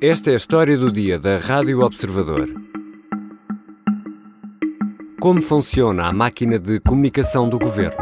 Esta 0.00 0.30
é 0.30 0.34
a 0.34 0.36
história 0.36 0.78
do 0.78 0.92
dia 0.92 1.18
da 1.18 1.38
Rádio 1.38 1.80
Observador. 1.80 2.48
Como 5.20 5.42
funciona 5.42 6.06
a 6.06 6.12
máquina 6.12 6.56
de 6.56 6.78
comunicação 6.78 7.48
do 7.48 7.58
governo? 7.58 7.98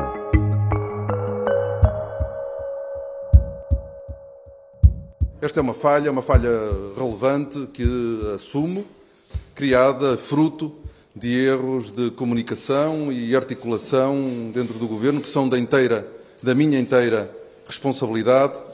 Esta 5.41 5.61
é 5.61 5.63
uma 5.63 5.73
falha, 5.73 6.13
uma 6.13 6.21
falha 6.21 6.51
relevante 6.99 7.67
que 7.73 8.21
assumo, 8.35 8.85
criada 9.55 10.19
fruto 10.19 10.77
de 11.15 11.47
erros 11.47 11.91
de 11.91 12.11
comunicação 12.11 13.11
e 13.11 13.35
articulação 13.35 14.51
dentro 14.53 14.79
do 14.79 14.87
governo 14.87 15.23
que 15.23 15.31
são 15.31 15.49
da 15.49 15.59
inteira, 15.59 16.07
da 16.43 16.55
minha 16.55 16.79
inteira 16.79 17.35
responsabilidade 17.67 18.66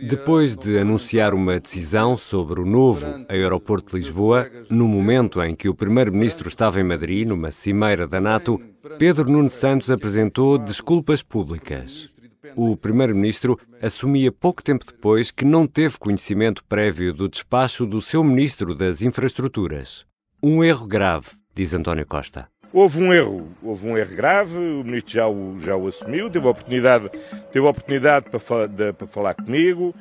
depois 0.00 0.56
de 0.56 0.78
anunciar 0.78 1.34
uma 1.34 1.58
decisão 1.58 2.16
sobre 2.16 2.60
o 2.60 2.66
novo 2.66 3.06
aeroporto 3.28 3.92
de 3.92 3.96
Lisboa, 3.96 4.50
no 4.70 4.86
momento 4.86 5.42
em 5.42 5.54
que 5.54 5.68
o 5.68 5.74
primeiro-ministro 5.74 6.48
estava 6.48 6.80
em 6.80 6.84
Madrid, 6.84 7.26
numa 7.28 7.50
cimeira 7.50 8.06
da 8.06 8.20
NATO, 8.20 8.60
Pedro 8.98 9.30
Nuno 9.30 9.50
Santos 9.50 9.90
apresentou 9.90 10.58
desculpas 10.58 11.22
públicas. 11.22 12.14
O 12.54 12.76
primeiro-ministro 12.76 13.58
assumia 13.82 14.30
pouco 14.30 14.62
tempo 14.62 14.84
depois 14.86 15.30
que 15.30 15.44
não 15.44 15.66
teve 15.66 15.98
conhecimento 15.98 16.64
prévio 16.64 17.12
do 17.12 17.28
despacho 17.28 17.84
do 17.84 18.00
seu 18.00 18.22
ministro 18.22 18.74
das 18.74 19.02
Infraestruturas. 19.02 20.06
Um 20.42 20.62
erro 20.62 20.86
grave, 20.86 21.30
diz 21.54 21.74
António 21.74 22.06
Costa. 22.06 22.48
Houve 22.72 23.02
um 23.02 23.12
erro, 23.12 23.48
houve 23.62 23.88
um 23.88 23.96
erro 23.96 24.14
grave, 24.14 24.56
o 24.56 24.84
ministro 24.84 25.12
já 25.12 25.28
o, 25.28 25.56
já 25.60 25.76
o 25.76 25.86
assumiu, 25.86 26.28
teve 26.28 26.46
a 26.46 26.50
oportunidade, 26.50 27.10
teve 27.52 27.66
a 27.66 27.70
oportunidade 27.70 28.26
para, 28.28 28.66
de, 28.66 28.92
para 28.92 29.06
falar 29.06 29.34
comigo, 29.34 29.94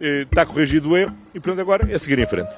eh, 0.00 0.22
está 0.22 0.44
corrigido 0.44 0.90
o 0.90 0.96
erro 0.96 1.16
e 1.34 1.40
pronto, 1.40 1.60
agora 1.60 1.90
é 1.90 1.98
seguir 1.98 2.18
em 2.18 2.26
frente. 2.26 2.50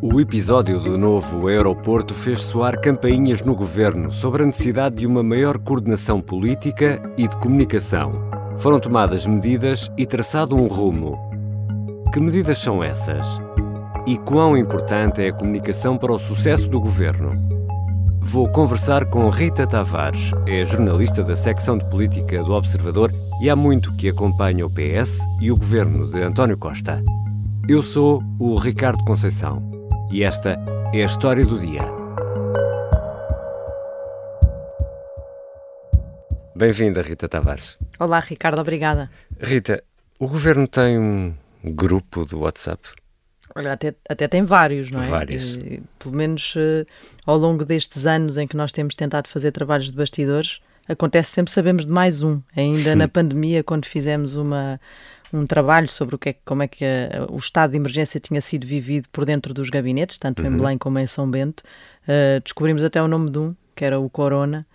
O 0.00 0.20
episódio 0.20 0.80
do 0.80 0.96
novo 0.96 1.48
aeroporto 1.48 2.14
fez 2.14 2.42
soar 2.42 2.80
campainhas 2.80 3.42
no 3.42 3.54
governo 3.54 4.10
sobre 4.10 4.42
a 4.42 4.46
necessidade 4.46 4.96
de 4.96 5.06
uma 5.06 5.22
maior 5.22 5.58
coordenação 5.58 6.20
política 6.20 7.02
e 7.18 7.28
de 7.28 7.36
comunicação. 7.36 8.30
Foram 8.56 8.80
tomadas 8.80 9.26
medidas 9.26 9.90
e 9.98 10.06
traçado 10.06 10.56
um 10.56 10.66
rumo. 10.66 11.18
Que 12.12 12.20
medidas 12.20 12.58
são 12.58 12.82
essas? 12.82 13.38
E 14.08 14.16
quão 14.16 14.56
importante 14.56 15.20
é 15.20 15.28
a 15.28 15.32
comunicação 15.34 15.98
para 15.98 16.14
o 16.14 16.18
sucesso 16.18 16.66
do 16.66 16.80
governo. 16.80 17.30
Vou 18.18 18.48
conversar 18.48 19.04
com 19.04 19.28
Rita 19.28 19.66
Tavares, 19.66 20.30
é 20.46 20.64
jornalista 20.64 21.22
da 21.22 21.36
secção 21.36 21.76
de 21.76 21.84
política 21.90 22.42
do 22.42 22.52
Observador 22.52 23.12
e 23.42 23.50
há 23.50 23.54
muito 23.54 23.94
que 23.96 24.08
acompanha 24.08 24.64
o 24.64 24.70
PS 24.70 25.18
e 25.42 25.52
o 25.52 25.58
governo 25.58 26.08
de 26.08 26.22
António 26.22 26.56
Costa. 26.56 27.04
Eu 27.68 27.82
sou 27.82 28.22
o 28.38 28.56
Ricardo 28.56 29.04
Conceição 29.04 29.62
e 30.10 30.24
esta 30.24 30.58
é 30.94 31.02
a 31.02 31.04
história 31.04 31.44
do 31.44 31.58
dia. 31.58 31.82
Bem-vinda, 36.56 37.02
Rita 37.02 37.28
Tavares. 37.28 37.76
Olá, 37.98 38.20
Ricardo, 38.20 38.58
obrigada. 38.58 39.10
Rita, 39.38 39.84
o 40.18 40.26
governo 40.26 40.66
tem 40.66 40.98
um 40.98 41.34
grupo 41.62 42.24
do 42.24 42.40
WhatsApp? 42.40 42.88
Olha, 43.54 43.72
até, 43.72 43.94
até 44.08 44.28
tem 44.28 44.44
vários, 44.44 44.90
não 44.90 45.02
é? 45.02 45.06
Vários. 45.06 45.54
E, 45.54 45.82
pelo 45.98 46.14
menos 46.14 46.54
uh, 46.56 46.86
ao 47.26 47.36
longo 47.36 47.64
destes 47.64 48.06
anos 48.06 48.36
em 48.36 48.46
que 48.46 48.56
nós 48.56 48.72
temos 48.72 48.94
tentado 48.94 49.28
fazer 49.28 49.52
trabalhos 49.52 49.88
de 49.88 49.96
bastidores, 49.96 50.60
acontece 50.88 51.30
sempre 51.32 51.52
sabemos 51.52 51.86
de 51.86 51.92
mais 51.92 52.22
um. 52.22 52.40
Ainda 52.56 52.94
na 52.94 53.06
pandemia, 53.08 53.62
quando 53.62 53.86
fizemos 53.86 54.36
uma, 54.36 54.80
um 55.32 55.46
trabalho 55.46 55.88
sobre 55.88 56.14
o 56.14 56.18
que 56.18 56.30
é, 56.30 56.36
como 56.44 56.62
é 56.62 56.68
que 56.68 56.84
a, 56.84 57.26
o 57.30 57.36
estado 57.36 57.70
de 57.70 57.76
emergência 57.76 58.18
tinha 58.20 58.40
sido 58.40 58.66
vivido 58.66 59.08
por 59.10 59.24
dentro 59.24 59.52
dos 59.52 59.70
gabinetes, 59.70 60.18
tanto 60.18 60.42
uhum. 60.42 60.48
em 60.48 60.56
Belém 60.56 60.78
como 60.78 60.98
em 60.98 61.06
São 61.06 61.30
Bento, 61.30 61.62
uh, 62.04 62.40
descobrimos 62.42 62.82
até 62.82 63.02
o 63.02 63.08
nome 63.08 63.30
de 63.30 63.38
um, 63.38 63.54
que 63.74 63.84
era 63.84 63.98
o 63.98 64.08
Corona, 64.08 64.66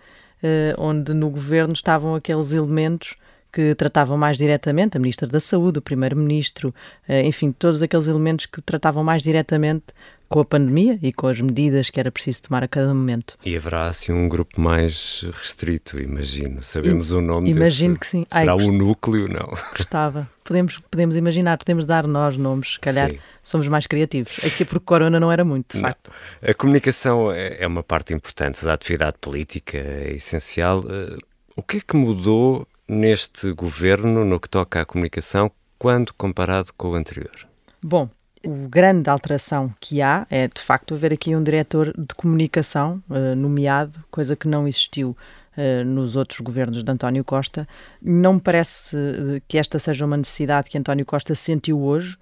uh, 0.42 0.80
onde 0.80 1.12
no 1.12 1.30
governo 1.30 1.72
estavam 1.72 2.14
aqueles 2.14 2.52
elementos 2.52 3.16
que 3.54 3.72
tratavam 3.76 4.18
mais 4.18 4.36
diretamente, 4.36 4.96
a 4.96 5.00
Ministra 5.00 5.28
da 5.28 5.38
Saúde, 5.38 5.78
o 5.78 5.82
Primeiro-Ministro, 5.82 6.74
eh, 7.06 7.24
enfim, 7.24 7.52
todos 7.52 7.82
aqueles 7.82 8.08
elementos 8.08 8.46
que 8.46 8.60
tratavam 8.60 9.04
mais 9.04 9.22
diretamente 9.22 9.84
com 10.28 10.40
a 10.40 10.44
pandemia 10.44 10.98
e 11.00 11.12
com 11.12 11.28
as 11.28 11.40
medidas 11.40 11.88
que 11.88 12.00
era 12.00 12.10
preciso 12.10 12.42
tomar 12.42 12.64
a 12.64 12.68
cada 12.68 12.92
momento. 12.92 13.36
E 13.44 13.56
haverá 13.56 13.86
assim 13.86 14.10
um 14.10 14.28
grupo 14.28 14.60
mais 14.60 15.24
restrito, 15.34 16.02
imagino. 16.02 16.64
Sabemos 16.64 17.12
I, 17.12 17.14
o 17.14 17.20
nome 17.20 17.50
Imagino 17.52 17.94
desse... 17.94 18.00
que 18.00 18.06
sim. 18.08 18.26
Será 18.32 18.54
Ai, 18.54 18.66
o 18.66 18.72
núcleo, 18.72 19.28
não? 19.28 19.56
Gostava. 19.70 20.28
Podemos, 20.42 20.80
podemos 20.90 21.14
imaginar, 21.14 21.56
podemos 21.56 21.84
dar 21.84 22.08
nós 22.08 22.36
nomes, 22.36 22.72
se 22.72 22.80
calhar 22.80 23.12
sim. 23.12 23.18
somos 23.40 23.68
mais 23.68 23.86
criativos. 23.86 24.40
Aqui 24.44 24.64
porque 24.64 24.84
Corona 24.84 25.20
não 25.20 25.30
era 25.30 25.44
muito, 25.44 25.76
de 25.76 25.82
não. 25.82 25.88
facto. 25.88 26.10
A 26.42 26.54
comunicação 26.54 27.30
é, 27.30 27.62
é 27.62 27.66
uma 27.68 27.84
parte 27.84 28.12
importante 28.12 28.64
da 28.64 28.72
atividade 28.72 29.14
política, 29.20 29.78
é 29.78 30.14
essencial. 30.14 30.82
Eh, 30.88 31.16
o 31.54 31.62
que 31.62 31.76
é 31.76 31.80
que 31.80 31.96
mudou 31.96 32.66
neste 32.88 33.52
governo 33.52 34.24
no 34.24 34.38
que 34.38 34.48
toca 34.48 34.80
à 34.80 34.84
comunicação 34.84 35.50
quando 35.78 36.12
comparado 36.14 36.68
com 36.76 36.90
o 36.90 36.94
anterior? 36.94 37.48
Bom, 37.82 38.08
a 38.44 38.68
grande 38.68 39.08
alteração 39.08 39.72
que 39.80 40.02
há 40.02 40.26
é, 40.30 40.48
de 40.48 40.60
facto, 40.60 40.94
haver 40.94 41.12
aqui 41.12 41.34
um 41.34 41.42
diretor 41.42 41.92
de 41.96 42.14
comunicação 42.14 43.02
uh, 43.08 43.34
nomeado, 43.34 44.04
coisa 44.10 44.36
que 44.36 44.46
não 44.46 44.68
existiu 44.68 45.16
uh, 45.56 45.84
nos 45.84 46.16
outros 46.16 46.40
governos 46.40 46.82
de 46.82 46.90
António 46.90 47.24
Costa. 47.24 47.66
Não 48.00 48.34
me 48.34 48.40
parece 48.40 48.96
uh, 48.96 49.42
que 49.48 49.58
esta 49.58 49.78
seja 49.78 50.04
uma 50.04 50.16
necessidade 50.16 50.68
que 50.68 50.78
António 50.78 51.06
Costa 51.06 51.34
sentiu 51.34 51.82
hoje. 51.82 52.16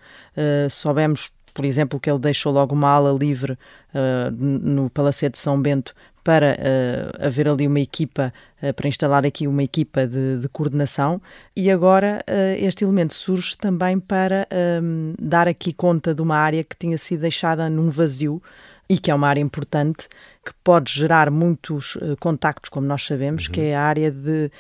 soubemos 0.71 1.31
por 1.55 1.65
exemplo, 1.65 2.01
que 2.01 2.11
ele 2.11 2.19
deixou 2.19 2.53
logo 2.53 2.75
uma 2.75 2.89
ala 2.89 3.13
livre 3.13 3.53
uh, 3.53 4.31
no 4.31 4.89
Palacete 4.89 5.33
de 5.33 5.39
São 5.39 5.61
Bento 5.61 5.95
para 6.25 6.57
uh, 6.57 7.27
haver 7.27 7.49
ali 7.49 7.67
uma 7.67 7.81
equipa, 7.81 8.33
uh, 8.63 8.73
para 8.75 8.89
instalar 8.89 9.27
aqui 9.27 9.47
uma 9.47 9.63
equipa 9.63 10.07
de, 10.07 10.39
de 10.39 10.49
coordenação 10.49 11.21
e 11.57 11.71
agora 11.71 12.25
uh, 12.29 12.65
este 12.65 12.85
elemento 12.85 13.15
surge 13.15 13.57
também 13.59 13.99
para 13.99 14.47
um, 14.83 15.15
dar 15.19 15.49
aqui 15.49 15.73
conta 15.73 16.15
de 16.15 16.23
uma 16.23 16.37
área 16.37 16.63
que 16.63 16.77
tinha 16.77 16.97
sido 16.99 17.21
deixada 17.21 17.69
num 17.69 17.89
vazio 17.89 18.43
e 18.89 18.99
que 18.99 19.11
é 19.11 19.15
uma 19.15 19.29
área 19.29 19.41
importante 19.41 20.09
que 20.45 20.53
pode 20.63 20.93
gerar 20.93 21.31
muitos 21.31 21.97
contactos, 22.21 22.69
como 22.69 22.87
nós 22.87 23.07
sabemos, 23.07 23.47
uhum. 23.47 23.53
que 23.53 23.61
é 23.61 23.77
a 23.77 23.83
área 23.83 24.11
de 24.11 24.51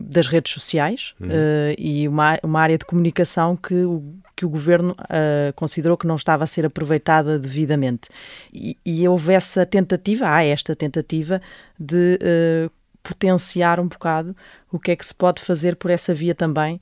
das 0.00 0.26
redes 0.26 0.52
sociais 0.52 1.14
uhum. 1.20 1.28
uh, 1.28 1.74
e 1.78 2.08
uma, 2.08 2.38
uma 2.42 2.60
área 2.60 2.76
de 2.76 2.84
comunicação 2.84 3.56
que 3.56 3.74
o, 3.74 4.02
que 4.38 4.46
o 4.46 4.48
governo 4.48 4.92
uh, 4.92 5.52
considerou 5.56 5.96
que 5.96 6.06
não 6.06 6.14
estava 6.14 6.44
a 6.44 6.46
ser 6.46 6.64
aproveitada 6.64 7.40
devidamente. 7.40 8.08
E, 8.54 8.76
e 8.86 9.08
houve 9.08 9.32
essa 9.32 9.66
tentativa, 9.66 10.32
há 10.32 10.44
esta 10.44 10.76
tentativa 10.76 11.42
de 11.76 12.20
uh, 12.22 12.70
potenciar 13.02 13.80
um 13.80 13.88
bocado 13.88 14.36
o 14.70 14.78
que 14.78 14.92
é 14.92 14.96
que 14.96 15.04
se 15.04 15.14
pode 15.14 15.42
fazer 15.42 15.74
por 15.74 15.90
essa 15.90 16.14
via 16.14 16.34
também 16.34 16.80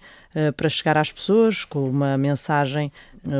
para 0.56 0.68
chegar 0.68 0.98
às 0.98 1.10
pessoas 1.10 1.64
com 1.64 1.88
uma 1.88 2.18
mensagem 2.18 2.92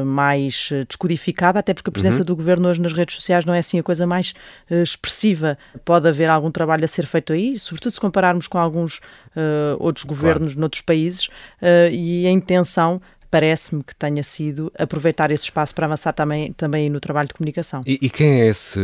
mais 0.05 0.71
descodificada, 0.89 1.59
até 1.59 1.75
porque 1.75 1.91
a 1.91 1.93
presença 1.93 2.21
uhum. 2.21 2.25
do 2.25 2.37
governo 2.37 2.69
hoje 2.69 2.81
nas 2.81 2.93
redes 2.93 3.17
sociais 3.17 3.45
não 3.45 3.53
é 3.53 3.59
assim 3.59 3.79
a 3.79 3.83
coisa 3.83 4.07
mais 4.07 4.35
uh, 4.71 4.83
expressiva. 4.83 5.59
Pode 5.85 6.09
haver 6.09 6.29
algum 6.31 6.51
trabalho 6.51 6.85
a 6.85 6.89
ser 6.89 7.07
feito 7.07 7.33
aí, 7.33 7.59
sobretudo 7.59 7.93
se 7.93 8.01
compararmos 8.01 8.49
com 8.49 8.59
alguns 8.59 8.99
uh, 8.99 9.77
outros 9.79 10.05
governos 10.05 10.53
claro. 10.53 10.61
noutros 10.61 10.81
países, 10.81 11.27
uh, 11.27 11.91
e 11.93 12.27
a 12.27 12.31
intenção 12.31 13.01
parece-me 13.31 13.83
que 13.83 13.95
tenha 13.95 14.23
sido 14.23 14.73
aproveitar 14.79 15.31
esse 15.31 15.45
espaço 15.45 15.75
para 15.75 15.87
avançar 15.87 16.13
também, 16.13 16.53
também 16.53 16.89
no 16.91 17.01
trabalho 17.01 17.29
de 17.29 17.35
comunicação. 17.35 17.83
E, 17.87 17.99
e 18.03 18.11
quem 18.11 18.41
é 18.43 18.47
esse, 18.49 18.81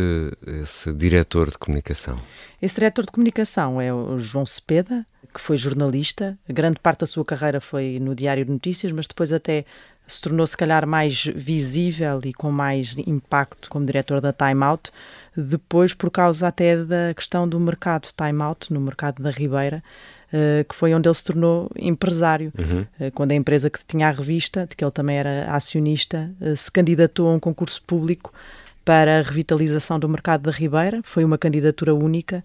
esse 0.61 0.91
diretor 0.93 1.49
de 1.49 1.57
comunicação? 1.57 2.19
Esse 2.61 2.75
diretor 2.75 3.05
de 3.05 3.11
comunicação 3.11 3.81
é 3.81 3.93
o 3.93 4.19
João 4.19 4.45
Cepeda, 4.45 5.05
que 5.33 5.41
foi 5.41 5.57
jornalista, 5.57 6.37
grande 6.47 6.79
parte 6.79 6.99
da 6.99 7.07
sua 7.07 7.25
carreira 7.25 7.59
foi 7.59 7.97
no 7.99 8.13
Diário 8.13 8.45
de 8.45 8.51
Notícias, 8.51 8.91
mas 8.91 9.07
depois 9.07 9.33
até 9.33 9.65
se 10.05 10.21
tornou 10.21 10.45
se 10.45 10.55
calhar 10.55 10.85
mais 10.85 11.25
visível 11.35 12.19
e 12.23 12.33
com 12.33 12.51
mais 12.51 12.97
impacto 12.97 13.69
como 13.69 13.85
diretor 13.85 14.21
da 14.21 14.33
Time 14.33 14.63
Out, 14.63 14.91
depois 15.35 15.93
por 15.93 16.11
causa 16.11 16.47
até 16.47 16.83
da 16.83 17.13
questão 17.15 17.47
do 17.47 17.59
mercado 17.59 18.09
Time 18.15 18.41
Out, 18.41 18.71
no 18.71 18.81
mercado 18.81 19.23
da 19.23 19.31
Ribeira, 19.31 19.83
uh, 20.33 20.63
que 20.67 20.75
foi 20.75 20.93
onde 20.93 21.07
ele 21.07 21.15
se 21.15 21.23
tornou 21.23 21.69
empresário. 21.77 22.51
Uhum. 22.57 22.81
Uh, 22.99 23.11
quando 23.11 23.31
a 23.31 23.35
empresa 23.35 23.69
que 23.69 23.79
tinha 23.85 24.07
a 24.07 24.11
revista, 24.11 24.65
de 24.67 24.75
que 24.75 24.83
ele 24.83 24.91
também 24.91 25.17
era 25.17 25.45
acionista, 25.51 26.31
uh, 26.41 26.57
se 26.57 26.71
candidatou 26.71 27.29
a 27.29 27.33
um 27.33 27.39
concurso 27.39 27.81
público 27.83 28.33
para 28.83 29.19
a 29.19 29.21
revitalização 29.21 29.99
do 29.99 30.09
mercado 30.09 30.41
da 30.41 30.51
Ribeira, 30.51 31.01
foi 31.03 31.23
uma 31.23 31.37
candidatura 31.37 31.95
única. 31.95 32.43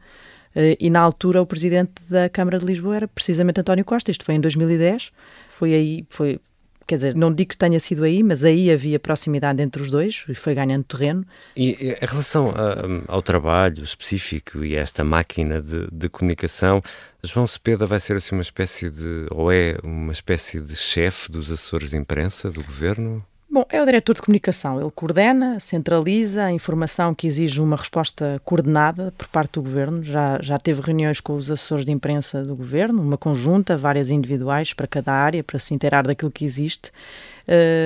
e 0.78 0.88
na 0.88 1.00
altura 1.00 1.42
o 1.42 1.46
presidente 1.46 1.94
da 2.08 2.28
Câmara 2.28 2.60
de 2.60 2.64
Lisboa 2.64 2.94
era 2.94 3.08
precisamente 3.08 3.60
António 3.60 3.84
Costa, 3.84 4.12
isto 4.12 4.24
foi 4.24 4.36
em 4.36 4.40
2010, 4.40 5.10
foi 5.48 5.74
aí, 5.74 6.06
foi 6.08 6.40
quer 6.88 6.94
dizer, 6.94 7.14
não 7.14 7.32
digo 7.32 7.50
que 7.50 7.56
tenha 7.58 7.78
sido 7.78 8.02
aí, 8.02 8.22
mas 8.22 8.42
aí 8.44 8.70
havia 8.70 8.98
proximidade 8.98 9.62
entre 9.62 9.82
os 9.82 9.90
dois 9.90 10.24
e 10.26 10.34
foi 10.34 10.54
ganhando 10.54 10.84
terreno. 10.84 11.24
E 11.54 11.72
em 12.00 12.06
relação 12.06 12.50
a, 12.50 13.12
ao 13.12 13.20
trabalho 13.20 13.84
específico 13.84 14.64
e 14.64 14.74
a 14.74 14.80
esta 14.80 15.04
máquina 15.04 15.60
de, 15.60 15.86
de 15.92 16.08
comunicação, 16.08 16.82
João 17.22 17.46
Cepeda 17.46 17.84
vai 17.84 18.00
ser 18.00 18.16
assim 18.16 18.34
uma 18.34 18.42
espécie 18.42 18.90
de, 18.90 19.26
ou 19.30 19.52
é 19.52 19.76
uma 19.84 20.12
espécie 20.12 20.60
de 20.60 20.74
chefe 20.74 21.30
dos 21.30 21.52
assessores 21.52 21.90
de 21.90 21.98
imprensa 21.98 22.50
do 22.50 22.64
governo? 22.64 23.24
Bom, 23.50 23.64
é 23.70 23.80
o 23.80 23.84
diretor 23.86 24.14
de 24.14 24.20
comunicação. 24.20 24.78
Ele 24.78 24.90
coordena, 24.90 25.58
centraliza 25.58 26.44
a 26.44 26.52
informação 26.52 27.14
que 27.14 27.26
exige 27.26 27.62
uma 27.62 27.76
resposta 27.76 28.40
coordenada 28.44 29.12
por 29.16 29.26
parte 29.28 29.52
do 29.52 29.62
governo. 29.62 30.04
Já, 30.04 30.38
já 30.42 30.58
teve 30.58 30.82
reuniões 30.82 31.18
com 31.18 31.34
os 31.34 31.50
assessores 31.50 31.86
de 31.86 31.90
imprensa 31.90 32.42
do 32.42 32.54
governo, 32.54 33.00
uma 33.00 33.16
conjunta, 33.16 33.74
várias 33.74 34.10
individuais 34.10 34.74
para 34.74 34.86
cada 34.86 35.12
área, 35.12 35.42
para 35.42 35.58
se 35.58 35.72
inteirar 35.72 36.06
daquilo 36.06 36.30
que 36.30 36.44
existe. 36.44 36.92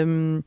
Um, 0.05 0.43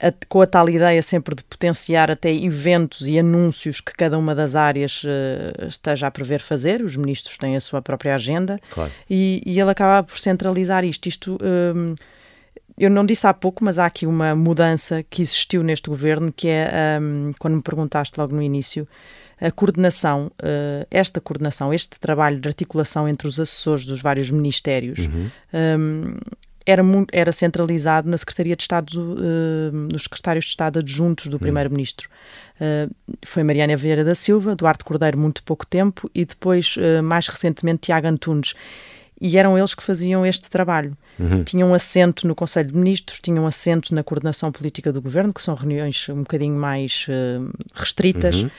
a, 0.00 0.12
com 0.28 0.40
a 0.40 0.46
tal 0.46 0.68
ideia 0.68 1.02
sempre 1.04 1.36
de 1.36 1.44
potenciar 1.44 2.10
até 2.10 2.32
eventos 2.32 3.06
e 3.06 3.16
anúncios 3.16 3.80
que 3.80 3.92
cada 3.92 4.18
uma 4.18 4.34
das 4.34 4.56
áreas 4.56 5.04
uh, 5.04 5.66
esteja 5.68 6.08
a 6.08 6.10
prever 6.10 6.40
fazer. 6.40 6.82
Os 6.82 6.96
ministros 6.96 7.38
têm 7.38 7.54
a 7.54 7.60
sua 7.60 7.80
própria 7.80 8.16
agenda 8.16 8.60
claro. 8.70 8.90
e, 9.08 9.40
e 9.46 9.60
ele 9.60 9.70
acaba 9.70 10.02
por 10.02 10.18
centralizar 10.18 10.84
isto. 10.84 11.08
Isto. 11.08 11.38
Um, 11.40 11.94
eu 12.78 12.90
não 12.90 13.04
disse 13.04 13.26
há 13.26 13.34
pouco, 13.34 13.64
mas 13.64 13.78
há 13.78 13.86
aqui 13.86 14.06
uma 14.06 14.34
mudança 14.34 15.02
que 15.02 15.22
existiu 15.22 15.62
neste 15.62 15.88
governo, 15.88 16.32
que 16.32 16.48
é, 16.48 16.98
um, 17.00 17.32
quando 17.38 17.54
me 17.54 17.62
perguntaste 17.62 18.18
logo 18.18 18.34
no 18.34 18.42
início, 18.42 18.86
a 19.40 19.50
coordenação, 19.50 20.32
uh, 20.42 20.86
esta 20.90 21.20
coordenação, 21.20 21.72
este 21.72 21.98
trabalho 22.00 22.40
de 22.40 22.48
articulação 22.48 23.08
entre 23.08 23.28
os 23.28 23.38
assessores 23.38 23.86
dos 23.86 24.00
vários 24.00 24.30
ministérios, 24.30 25.06
uhum. 25.06 25.30
um, 25.78 26.16
era, 26.66 26.82
muito, 26.82 27.08
era 27.12 27.32
centralizado 27.32 28.10
na 28.10 28.18
Secretaria 28.18 28.54
de 28.54 28.62
Estado, 28.62 28.92
uh, 28.94 29.72
nos 29.72 30.02
secretários 30.02 30.44
de 30.44 30.50
Estado 30.50 30.80
adjuntos 30.80 31.28
do 31.28 31.34
uhum. 31.34 31.38
Primeiro-Ministro. 31.38 32.10
Uh, 32.60 32.94
foi 33.24 33.42
Mariana 33.42 33.76
Vieira 33.76 34.04
da 34.04 34.14
Silva, 34.14 34.54
Duarte 34.54 34.84
Cordeiro, 34.84 35.16
muito 35.16 35.42
pouco 35.44 35.64
tempo, 35.64 36.10
e 36.14 36.24
depois, 36.24 36.76
uh, 36.76 37.02
mais 37.02 37.26
recentemente, 37.28 37.82
Tiago 37.82 38.08
Antunes 38.08 38.54
e 39.20 39.36
eram 39.36 39.58
eles 39.58 39.74
que 39.74 39.82
faziam 39.82 40.24
este 40.24 40.48
trabalho. 40.48 40.96
Uhum. 41.18 41.42
Tinham 41.42 41.74
assento 41.74 42.26
no 42.26 42.34
Conselho 42.34 42.70
de 42.70 42.76
Ministros, 42.76 43.20
tinham 43.20 43.46
assento 43.46 43.94
na 43.94 44.04
coordenação 44.04 44.52
política 44.52 44.92
do 44.92 45.02
governo, 45.02 45.32
que 45.32 45.42
são 45.42 45.54
reuniões 45.54 46.08
um 46.08 46.18
bocadinho 46.22 46.54
mais 46.54 47.06
uh, 47.08 47.50
restritas, 47.74 48.42
uhum. 48.42 48.50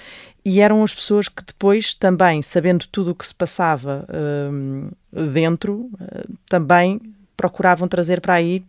e 0.44 0.60
eram 0.60 0.84
as 0.84 0.94
pessoas 0.94 1.30
que 1.30 1.44
depois, 1.44 1.94
também 1.94 2.42
sabendo 2.42 2.86
tudo 2.92 3.12
o 3.12 3.16
que 3.16 3.26
se 3.26 3.34
passava 3.34 4.06
uh, 4.10 5.22
dentro, 5.32 5.90
uh, 5.94 6.38
também 6.50 7.00
procuravam 7.38 7.88
trazer 7.88 8.20
para 8.20 8.34
aí 8.34 8.64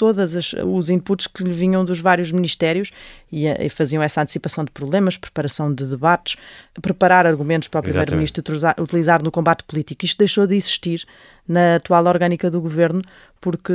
todos 0.00 0.54
os 0.64 0.88
inputs 0.88 1.26
que 1.26 1.44
lhe 1.44 1.52
vinham 1.52 1.84
dos 1.84 2.00
vários 2.00 2.32
ministérios 2.32 2.90
e, 3.30 3.46
e, 3.46 3.68
faziam 3.68 4.02
essa 4.02 4.22
antecipação 4.22 4.64
de 4.64 4.70
problemas, 4.70 5.18
preparação 5.18 5.70
de 5.74 5.84
debates, 5.84 6.38
preparar 6.80 7.26
argumentos 7.26 7.68
para 7.68 7.80
o 7.80 7.82
Primeiro-Ministro 7.82 8.42
utilizar 8.78 9.22
no 9.22 9.30
combate 9.30 9.62
político. 9.62 10.06
Isto 10.06 10.16
deixou 10.16 10.46
de 10.46 10.56
existir 10.56 11.06
na 11.46 11.74
atual 11.74 12.06
orgânica 12.06 12.50
do 12.50 12.62
governo, 12.62 13.02
porque 13.42 13.74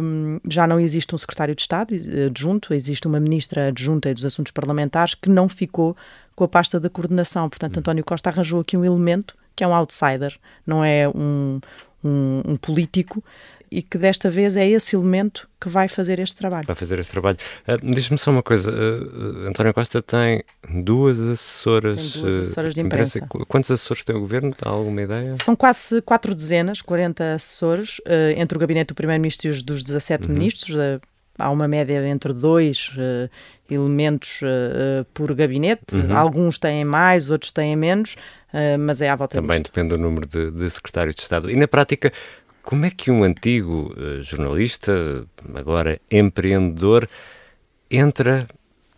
um, 0.00 0.40
já 0.48 0.66
não 0.66 0.80
existe 0.80 1.14
um 1.14 1.18
secretário 1.18 1.54
de 1.54 1.60
Estado 1.60 1.94
adjunto, 2.24 2.72
existe 2.72 3.06
uma 3.06 3.20
ministra 3.20 3.68
adjunta 3.68 4.14
dos 4.14 4.24
assuntos 4.24 4.52
parlamentares 4.52 5.14
que 5.14 5.28
não 5.28 5.50
ficou 5.50 5.94
com 6.34 6.44
a 6.44 6.48
pasta 6.48 6.80
da 6.80 6.88
coordenação. 6.88 7.46
Portanto, 7.50 7.76
hum. 7.76 7.80
António 7.80 8.04
Costa 8.06 8.30
arranjou 8.30 8.60
aqui 8.60 8.74
um 8.74 8.86
elemento 8.86 9.36
que 9.54 9.62
é 9.62 9.68
um 9.68 9.74
outsider, 9.74 10.34
não 10.66 10.82
é 10.82 11.06
um, 11.08 11.60
um, 12.02 12.42
um 12.52 12.56
político 12.56 13.22
e 13.70 13.82
que 13.82 13.98
desta 13.98 14.30
vez 14.30 14.56
é 14.56 14.68
esse 14.68 14.96
elemento 14.96 15.48
que 15.60 15.68
vai 15.68 15.88
fazer 15.88 16.18
este 16.20 16.36
trabalho. 16.36 16.66
Vai 16.66 16.76
fazer 16.76 16.98
este 16.98 17.10
trabalho. 17.10 17.36
Uh, 17.66 17.92
Diz-me 17.92 18.18
só 18.18 18.30
uma 18.30 18.42
coisa: 18.42 18.70
uh, 18.70 19.48
António 19.48 19.74
Costa 19.74 20.00
tem 20.00 20.42
duas 20.68 21.18
assessoras, 21.18 22.12
tem 22.12 22.22
duas 22.22 22.38
assessoras 22.38 22.74
de 22.74 22.80
imprensa. 22.80 23.18
imprensa. 23.18 23.46
Quantos 23.46 23.70
assessores 23.70 24.04
tem 24.04 24.16
o 24.16 24.20
governo? 24.20 24.54
Há 24.62 24.68
alguma 24.68 25.02
ideia? 25.02 25.36
São 25.42 25.56
quase 25.56 26.00
quatro 26.02 26.34
dezenas, 26.34 26.80
40 26.82 27.34
assessores, 27.34 27.98
uh, 28.00 28.36
entre 28.36 28.56
o 28.56 28.60
gabinete 28.60 28.88
do 28.88 28.94
Primeiro-Ministro 28.94 29.48
e 29.48 29.50
os 29.50 29.62
dos 29.62 29.82
17 29.82 30.28
uhum. 30.28 30.34
ministros. 30.34 30.76
há 31.38 31.50
uma 31.50 31.68
média 31.68 32.06
entre 32.08 32.32
dois 32.32 32.90
elementos 33.70 34.40
por 35.14 35.32
gabinete. 35.34 35.94
Uhum. 35.94 36.16
Alguns 36.16 36.58
têm 36.58 36.84
mais, 36.84 37.30
outros 37.30 37.52
têm 37.52 37.76
menos. 37.76 38.16
Uh, 38.48 38.78
mas 38.78 39.02
é 39.02 39.10
à 39.10 39.16
volta 39.16 39.34
Também 39.34 39.60
disto. 39.60 39.72
depende 39.72 39.90
do 39.90 39.98
número 39.98 40.26
de, 40.26 40.50
de 40.50 40.70
secretários 40.70 41.14
de 41.14 41.22
Estado. 41.22 41.50
E 41.50 41.56
na 41.56 41.68
prática, 41.68 42.10
como 42.68 42.84
é 42.84 42.90
que 42.90 43.10
um 43.10 43.24
antigo 43.24 43.94
uh, 43.96 44.22
jornalista, 44.22 44.92
agora 45.54 45.98
empreendedor, 46.10 47.08
entra 47.90 48.46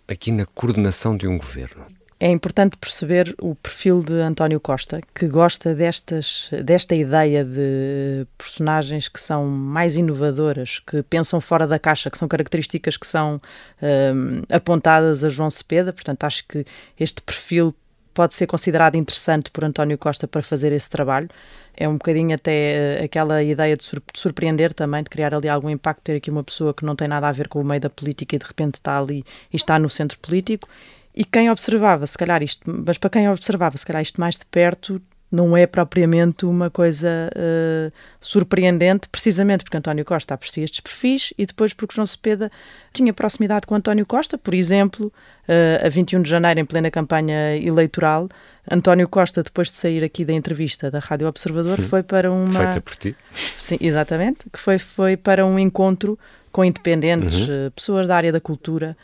aqui 0.09 0.33
na 0.33 0.45
coordenação 0.45 1.17
de 1.17 1.29
um 1.29 1.39
governo? 1.39 1.87
É 2.19 2.29
importante 2.29 2.77
perceber 2.77 3.33
o 3.41 3.55
perfil 3.55 4.03
de 4.03 4.15
António 4.15 4.59
Costa, 4.59 5.01
que 5.15 5.29
gosta 5.29 5.73
destas, 5.73 6.51
desta 6.65 6.97
ideia 6.97 7.45
de 7.45 8.27
personagens 8.37 9.07
que 9.07 9.21
são 9.21 9.47
mais 9.47 9.95
inovadoras, 9.95 10.81
que 10.81 11.01
pensam 11.05 11.41
fora 11.41 11.65
da 11.65 11.79
caixa, 11.79 12.11
que 12.11 12.19
são 12.19 12.27
características 12.27 12.97
que 12.97 13.07
são 13.07 13.41
um, 13.81 14.43
apontadas 14.53 15.23
a 15.23 15.29
João 15.29 15.49
Cepeda. 15.49 15.93
Portanto, 15.93 16.25
acho 16.25 16.45
que 16.49 16.67
este 16.99 17.23
perfil 17.23 17.73
pode 18.13 18.35
ser 18.35 18.47
considerado 18.47 18.97
interessante 18.97 19.51
por 19.51 19.65
António 19.65 19.97
Costa 19.99 20.27
para 20.27 20.43
fazer 20.43 20.73
esse 20.73 20.89
trabalho 20.89 21.29
é 21.77 21.89
um 21.89 21.95
bocadinho 21.95 22.35
até 22.35 22.99
uh, 23.01 23.05
aquela 23.05 23.43
ideia 23.43 23.77
de, 23.77 23.85
surpreender 24.15 24.73
também, 24.75 25.03
de 25.03 25.11
criar 25.11 25.35
ali 25.35 25.49
algum 25.49 25.71
impacto, 25.71 26.03
ter 26.03 26.17
aqui 26.17 26.31
uma 26.31 26.45
pessoa 26.45 26.75
que 26.75 26.85
não 26.85 26.95
tem 26.95 27.09
nada 27.09 27.27
a 27.27 27.33
ver 27.33 27.49
com 27.49 27.61
o 27.61 27.65
meio 27.65 27.81
da 27.81 27.91
política 27.91 28.37
e 28.37 28.39
de 28.39 28.45
repente 28.45 28.75
está 28.75 28.99
ali 28.99 29.25
e 29.53 29.57
está 29.57 29.79
no 29.79 29.89
centro 29.89 30.19
político. 30.19 30.69
E 31.15 31.25
quem 31.25 31.51
observava, 31.51 32.07
se 32.07 32.17
calhar 32.17 32.43
isto, 32.43 32.63
mas 32.67 32.99
para 32.99 33.11
quem 33.11 33.29
observava, 33.29 33.77
se 33.79 33.87
calhar 33.87 34.03
isto 34.03 34.21
mais 34.21 34.39
de 34.39 34.45
perto, 34.47 35.01
não 35.31 35.57
é 35.57 35.67
propriamente 35.67 36.45
uma 36.45 36.69
coisa 36.69 37.31
uh, 37.37 37.93
surpreendente, 38.21 39.09
precisamente 39.09 39.63
porque 39.63 39.77
António 39.77 40.05
Costa 40.05 40.35
aprecia 40.35 40.65
estes 40.65 40.81
perfis 40.81 41.33
e 41.39 41.47
depois 41.47 41.73
porque 41.73 41.95
João 41.95 42.07
Cepeda 42.07 42.51
tinha 42.93 43.13
proximidade 43.13 43.67
com 43.67 43.75
António 43.75 44.05
Costa, 44.05 44.37
por 44.37 44.55
exemplo, 44.55 45.13
uh, 45.49 45.87
a 45.87 45.89
21 45.89 46.23
de 46.23 46.31
janeiro, 46.31 46.59
em 46.61 46.65
plena 46.65 46.91
campanha 46.91 47.57
eleitoral, 47.57 48.29
António 48.69 49.09
Costa, 49.09 49.43
depois 49.43 49.69
de 49.69 49.75
sair 49.75 50.03
aqui 50.03 50.25
da 50.25 50.33
entrevista 50.33 50.91
da 50.91 50.99
Rádio 50.99 51.29
Observador, 51.29 51.79
hum. 51.79 51.85
foi 51.85 52.03
para 52.03 52.31
uma. 52.31 52.53
Feita 52.53 52.81
por 52.81 52.97
ti. 52.97 53.17
Sim, 53.33 53.79
exatamente, 53.81 54.41
que 54.53 54.59
foi, 54.59 54.79
foi 54.79 55.17
para 55.17 55.47
um 55.47 55.59
encontro 55.59 56.19
com 56.53 56.65
independentes, 56.65 57.49
uhum. 57.49 57.67
Eh, 57.67 57.71
pessoas 57.71 58.09
da 58.09 58.17
área 58.17 58.33
da 58.33 58.41
cultura, 58.41 58.97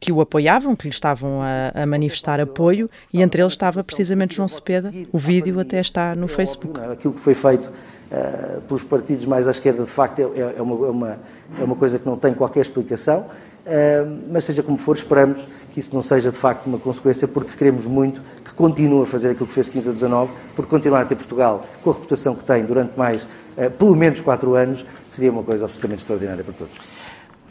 que 0.00 0.12
o 0.12 0.20
apoiavam, 0.20 0.74
que 0.76 0.84
lhe 0.84 0.94
estavam 0.94 1.40
a, 1.42 1.82
a, 1.82 1.86
manifestar 1.86 2.40
apoio, 2.40 2.90
e 3.12 3.22
entre 3.22 3.42
eles 3.42 3.52
estava 3.52 3.82
precisamente 3.82 4.36
João 4.36 4.48
Cepeda. 4.48 4.92
O 5.12 5.18
vídeo 5.18 5.58
até 5.60 5.80
está 5.80 6.14
no 6.14 6.28
Facebook. 6.28 6.78
Aquilo 6.80 7.14
que 7.14 7.20
foi 7.20 7.34
feito 7.34 7.66
uh, 7.66 8.60
pelos 8.62 8.82
partidos 8.82 9.26
mais 9.26 9.48
à 9.48 9.50
esquerda, 9.50 9.84
de 9.84 9.90
facto, 9.90 10.20
é, 10.20 10.58
é, 10.58 10.62
uma, 10.62 10.86
é, 10.86 10.90
uma, 10.90 11.18
é 11.60 11.64
uma 11.64 11.76
coisa 11.76 11.98
que 11.98 12.06
não 12.06 12.16
tem 12.16 12.34
qualquer 12.34 12.60
explicação, 12.60 13.20
uh, 13.20 14.18
mas 14.30 14.44
seja 14.44 14.62
como 14.62 14.76
for, 14.76 14.96
esperamos 14.96 15.46
que 15.72 15.80
isso 15.80 15.94
não 15.94 16.02
seja 16.02 16.30
de 16.30 16.36
facto 16.36 16.66
uma 16.66 16.78
consequência, 16.78 17.28
porque 17.28 17.56
queremos 17.56 17.86
muito 17.86 18.20
que 18.44 18.54
continue 18.54 19.02
a 19.02 19.06
fazer 19.06 19.30
aquilo 19.30 19.46
que 19.46 19.52
fez 19.52 19.68
15 19.68 19.88
a 19.88 19.92
19, 19.92 20.32
porque 20.54 20.70
continuar 20.70 21.02
a 21.02 21.04
ter 21.04 21.16
Portugal 21.16 21.66
com 21.82 21.90
a 21.90 21.92
reputação 21.92 22.34
que 22.34 22.44
tem 22.44 22.64
durante 22.64 22.96
mais, 22.96 23.22
uh, 23.22 23.70
pelo 23.78 23.94
menos, 23.94 24.20
quatro 24.20 24.54
anos, 24.54 24.84
seria 25.06 25.30
uma 25.30 25.42
coisa 25.42 25.64
absolutamente 25.64 26.00
extraordinária 26.00 26.44
para 26.44 26.54
todos. 26.54 26.74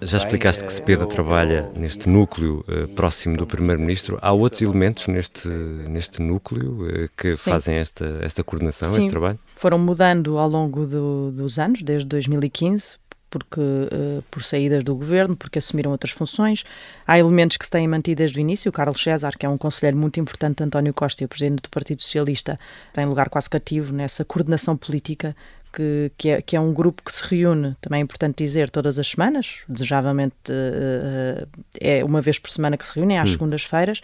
Já 0.05 0.17
explicaste 0.17 0.63
que 0.63 0.71
Cepeda 0.71 1.07
trabalha 1.07 1.71
neste 1.75 2.07
núcleo 2.07 2.63
uh, 2.67 2.87
próximo 2.89 3.35
do 3.35 3.47
Primeiro-Ministro. 3.47 4.19
Há 4.21 4.31
outros 4.31 4.61
elementos 4.61 5.07
neste, 5.07 5.47
neste 5.47 6.21
núcleo 6.21 6.85
uh, 6.85 7.09
que 7.17 7.35
Sim. 7.35 7.49
fazem 7.49 7.75
esta, 7.77 8.19
esta 8.21 8.43
coordenação, 8.43 8.87
Sim. 8.89 8.99
este 8.99 9.09
trabalho? 9.09 9.39
Foram 9.55 9.79
mudando 9.79 10.37
ao 10.37 10.47
longo 10.47 10.85
do, 10.85 11.31
dos 11.31 11.57
anos, 11.57 11.81
desde 11.81 12.07
2015, 12.07 12.97
porque, 13.31 13.59
uh, 13.59 14.23
por 14.29 14.43
saídas 14.43 14.83
do 14.83 14.95
governo, 14.95 15.35
porque 15.35 15.57
assumiram 15.57 15.89
outras 15.89 16.13
funções. 16.13 16.63
Há 17.07 17.17
elementos 17.17 17.57
que 17.57 17.65
se 17.65 17.71
têm 17.71 17.87
mantido 17.87 18.19
desde 18.19 18.37
o 18.37 18.41
início. 18.41 18.69
O 18.69 18.71
Carlos 18.71 19.01
César, 19.01 19.31
que 19.35 19.45
é 19.45 19.49
um 19.49 19.57
conselheiro 19.57 19.97
muito 19.97 20.19
importante 20.19 20.57
de 20.57 20.65
António 20.65 20.93
Costa 20.93 21.23
e 21.23 21.25
o 21.25 21.27
presidente 21.27 21.63
do 21.63 21.69
Partido 21.69 22.03
Socialista, 22.03 22.59
tem 22.93 23.05
lugar 23.05 23.27
quase 23.27 23.49
cativo 23.49 23.91
nessa 23.91 24.23
coordenação 24.23 24.77
política 24.77 25.35
que, 25.75 26.11
que, 26.17 26.29
é, 26.29 26.41
que 26.41 26.55
é 26.55 26.59
um 26.59 26.73
grupo 26.73 27.03
que 27.03 27.13
se 27.13 27.23
reúne, 27.23 27.75
também 27.81 27.99
é 27.99 28.03
importante 28.03 28.37
dizer, 28.37 28.69
todas 28.69 28.97
as 28.97 29.07
semanas, 29.07 29.63
desejavelmente 29.67 30.35
uh, 30.49 31.47
é 31.79 32.03
uma 32.03 32.21
vez 32.21 32.39
por 32.39 32.49
semana 32.49 32.77
que 32.77 32.87
se 32.87 32.95
reúnem, 32.95 33.19
às 33.19 33.29
hum. 33.29 33.33
segundas-feiras, 33.33 34.01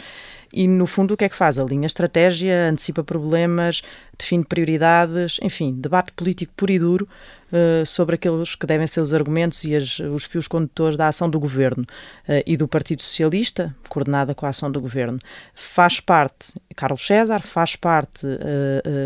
e 0.54 0.68
no 0.68 0.86
fundo 0.86 1.13
o 1.13 1.18
que 1.18 1.24
é 1.24 1.30
que 1.30 1.36
faz? 1.36 1.58
Alinha 1.58 1.86
estratégia, 1.86 2.70
antecipa 2.70 3.06
problemas, 3.06 3.82
define 4.20 4.44
prioridades, 4.44 5.40
enfim, 5.42 5.74
debate 5.74 6.12
político 6.12 6.51
puro 6.58 6.72
e 6.74 6.80
duro, 6.80 7.08
uh, 7.51 7.86
sobre 7.86 8.16
aqueles 8.16 8.54
que 8.56 8.68
devem 8.68 8.86
ser 8.86 9.00
os 9.00 9.13
argumentos 9.13 9.63
e 9.63 9.74
as, 9.74 10.00
os 10.00 10.25
fios 10.25 10.50
condutores 10.50 10.98
da 10.98 11.08
ação 11.08 11.30
do 11.30 11.40
governo 11.40 11.84
uh, 11.84 12.44
e 12.46 12.58
do 12.58 12.68
Partido 12.68 13.01
Socialista, 13.01 13.74
coordenada 13.88 14.36
com 14.36 14.46
a 14.46 14.50
ação 14.50 14.70
do 14.70 14.82
governo. 14.82 15.20
Faz 15.56 16.01
parte 16.01 16.54
Carlos 16.75 17.06
César, 17.08 17.42
faz 17.42 17.75
parte 17.75 18.25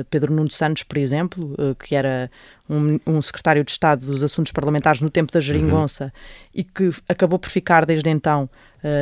Pedro 0.10 0.34
Nuno 0.34 0.50
Santos, 0.52 0.84
por 0.84 0.98
exemplo, 0.98 1.56
que 1.84 1.96
era 1.96 2.30
um, 2.70 3.00
um, 3.06 3.22
secretário 3.22 3.64
de 3.64 3.72
Estado 3.72 4.06
dos 4.06 4.24
Assuntos 4.24 4.52
Parlamentares 4.52 5.02
no 5.02 5.10
tempo 5.10 5.32
da 5.32 5.40
Geringonça 5.40 6.06
uhum. 6.06 6.12
e 6.54 6.64
que 6.64 6.90
acabou 7.08 7.40
por 7.40 7.50
ficar 7.50 7.86
desde 7.86 8.10
então 8.10 8.50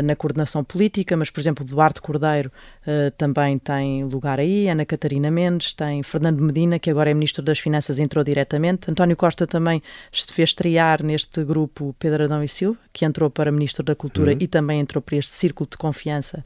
na 0.04 0.16
coordenação 0.16 0.64
política, 0.64 1.18
mas, 1.18 1.30
por 1.30 1.40
exemplo, 1.40 1.66
Duarte 1.66 2.02
Cordeiro 2.02 2.52
uh, 2.88 3.12
também 3.18 3.58
tem 3.60 4.04
lugar 4.06 4.40
aí, 4.40 4.70
Ana 4.70 4.86
Catarina 4.86 5.30
Mendes, 5.30 5.74
tem 5.74 6.02
Fernando 6.02 6.42
Medina, 6.42 6.80
que 6.80 6.90
agora 6.90 7.12
é 7.12 7.14
Ministro 7.14 7.44
das 7.44 7.60
Finanças, 7.60 8.00
entrou 8.00 8.24
diretamente, 8.24 8.90
António 8.90 9.16
Costa 9.16 9.46
também 9.46 9.82
se 10.12 10.32
fez 10.32 10.54
triar 10.54 11.04
neste 11.04 11.44
grupo 11.44 11.94
Pedro 12.00 12.24
Adão 12.24 12.44
e 12.44 12.48
Silva, 12.48 12.80
que 12.94 13.04
entrou 13.04 13.30
para 13.30 13.52
Ministro 13.52 13.84
da 13.84 13.96
Cultura 13.96 14.32
uhum. 14.32 14.38
e 14.40 14.48
também 14.48 14.80
entrou 14.80 15.02
para 15.02 15.18
este 15.18 15.32
círculo 15.32 15.68
de 15.70 15.78
confiança 15.78 16.46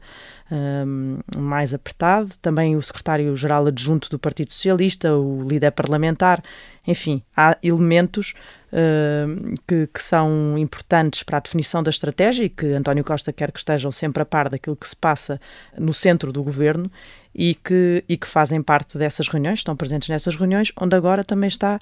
um, 0.50 1.18
mais 1.36 1.72
apertado, 1.74 2.30
também 2.40 2.76
o 2.76 2.82
secretário-geral 2.82 3.66
adjunto 3.66 4.08
do 4.10 4.18
Partido 4.18 4.52
Socialista, 4.52 5.14
o 5.14 5.42
líder 5.46 5.70
parlamentar, 5.72 6.42
enfim, 6.86 7.22
há 7.36 7.56
elementos 7.62 8.34
uh, 8.72 9.54
que, 9.66 9.86
que, 9.86 10.02
são 10.02 10.56
importantes 10.58 11.22
para 11.22 11.38
a 11.38 11.40
definição 11.40 11.82
da 11.82 11.90
estratégia 11.90 12.44
e 12.44 12.48
que 12.48 12.66
António 12.72 13.04
Costa 13.04 13.32
quer 13.32 13.52
que 13.52 13.58
estejam 13.58 13.90
sempre 13.90 14.22
a 14.22 14.26
par 14.26 14.48
daquilo 14.48 14.76
que 14.76 14.88
se 14.88 14.96
passa 14.96 15.40
no 15.76 15.92
centro 15.92 16.32
do 16.32 16.42
governo 16.42 16.90
e 17.34 17.54
que, 17.54 18.04
e 18.08 18.16
que 18.16 18.26
fazem 18.26 18.62
parte 18.62 18.98
dessas 18.98 19.28
reuniões, 19.28 19.60
estão 19.60 19.76
presentes 19.76 20.08
nessas 20.08 20.36
reuniões, 20.36 20.72
onde 20.80 20.96
agora 20.96 21.24
também 21.24 21.48
está 21.48 21.80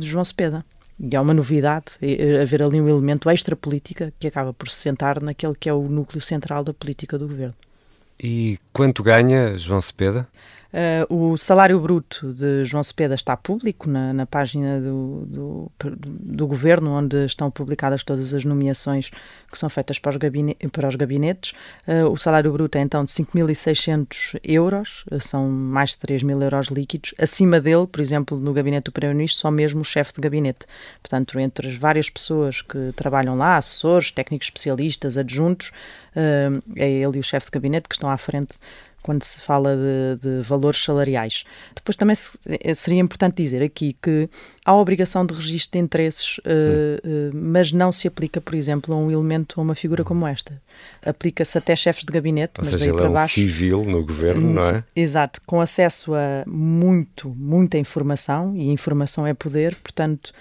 João 0.00 0.24
Cepeda. 0.24 0.64
E 1.00 1.16
é 1.16 1.20
uma 1.20 1.34
novidade 1.34 1.86
haver 2.40 2.62
ali 2.62 2.80
um 2.80 2.88
elemento 2.88 3.28
extra-política 3.28 4.12
que 4.20 4.28
acaba 4.28 4.52
por 4.52 4.68
se 4.68 4.76
sentar 4.76 5.20
naquele 5.20 5.54
que 5.58 5.68
é 5.68 5.72
o 5.72 5.88
núcleo 5.88 6.20
central 6.20 6.62
da 6.62 6.72
política 6.72 7.18
do 7.18 7.26
governo. 7.26 7.54
E 8.22 8.58
quanto 8.72 9.02
ganha 9.02 9.58
João 9.58 9.80
Cepeda? 9.80 10.28
Uh, 10.72 11.32
o 11.32 11.36
salário 11.36 11.78
bruto 11.78 12.32
de 12.32 12.64
João 12.64 12.82
Cepeda 12.82 13.14
está 13.14 13.36
público 13.36 13.90
na, 13.90 14.10
na 14.14 14.24
página 14.24 14.80
do, 14.80 15.26
do, 15.26 15.72
do, 16.00 16.46
governo, 16.46 16.92
onde 16.92 17.26
estão 17.26 17.50
publicadas 17.50 18.02
todas 18.02 18.32
as 18.32 18.42
nomeações 18.42 19.10
que 19.50 19.58
são 19.58 19.68
feitas 19.68 19.98
para 19.98 20.10
os, 20.10 20.16
gabinete, 20.16 20.66
para 20.68 20.88
os 20.88 20.96
gabinetes. 20.96 21.52
Uh, 21.86 22.08
o 22.10 22.16
salário 22.16 22.50
bruto 22.50 22.78
é 22.78 22.80
então 22.80 23.04
de 23.04 23.10
5.600 23.10 24.40
euros, 24.42 25.04
uh, 25.12 25.20
são 25.20 25.46
mais 25.50 25.90
de 25.90 25.98
3 25.98 26.22
mil 26.22 26.40
euros 26.40 26.68
líquidos. 26.68 27.14
Acima 27.18 27.60
dele, 27.60 27.86
por 27.86 28.00
exemplo, 28.00 28.38
no 28.38 28.54
gabinete 28.54 28.84
do 28.84 28.92
Primeiro-Ministro, 28.92 29.40
só 29.40 29.50
mesmo 29.50 29.82
o 29.82 29.84
chefe 29.84 30.14
de 30.14 30.22
gabinete. 30.22 30.66
Portanto, 31.02 31.38
entre 31.38 31.68
as 31.68 31.74
várias 31.74 32.08
pessoas 32.08 32.62
que 32.62 32.92
trabalham 32.96 33.36
lá, 33.36 33.58
assessores, 33.58 34.10
técnicos 34.10 34.46
especialistas, 34.46 35.18
adjuntos, 35.18 35.70
é 36.76 36.90
ele 36.90 37.16
e 37.16 37.20
o 37.20 37.22
chefe 37.22 37.46
de 37.46 37.52
gabinete 37.52 37.88
que 37.88 37.94
estão 37.94 38.10
à 38.10 38.18
frente 38.18 38.58
quando 39.02 39.22
se 39.24 39.42
fala 39.42 39.76
de, 39.76 40.20
de, 40.20 40.42
valores 40.42 40.82
salariais. 40.82 41.44
Depois 41.74 41.96
também 41.96 42.16
eh, 42.46 42.74
seria 42.74 43.00
importante 43.00 43.42
dizer 43.42 43.62
aqui 43.62 43.96
que 44.00 44.28
há 44.64 44.74
obrigação 44.74 45.26
de 45.26 45.34
registro 45.34 45.78
de 45.78 45.84
interesses, 45.84 46.38
uh, 46.38 46.42
uh, 46.42 47.30
mas 47.34 47.72
não 47.72 47.90
se 47.90 48.06
aplica, 48.06 48.40
por 48.40 48.54
exemplo, 48.54 48.94
a 48.94 48.96
um 48.96 49.10
elemento, 49.10 49.60
a 49.60 49.62
uma 49.62 49.74
figura 49.74 50.04
como 50.04 50.26
esta. 50.26 50.60
Aplica-se 51.04 51.58
até 51.58 51.74
chefes 51.74 52.04
de 52.04 52.12
gabinete, 52.12 52.54
Ou 52.58 52.64
mas 52.64 52.70
seja, 52.70 52.86
daí 52.86 52.94
para 52.94 53.06
é 53.06 53.08
um 53.08 53.12
baixo. 53.12 53.34
civil 53.34 53.84
no 53.84 54.04
governo, 54.04 54.52
não 54.52 54.66
é? 54.66 54.84
Exato, 54.94 55.40
com 55.44 55.60
acesso 55.60 56.14
a 56.14 56.44
muito, 56.46 57.28
muita 57.30 57.78
informação, 57.78 58.56
e 58.56 58.70
informação 58.70 59.26
é 59.26 59.34
poder, 59.34 59.76
portanto 59.82 60.32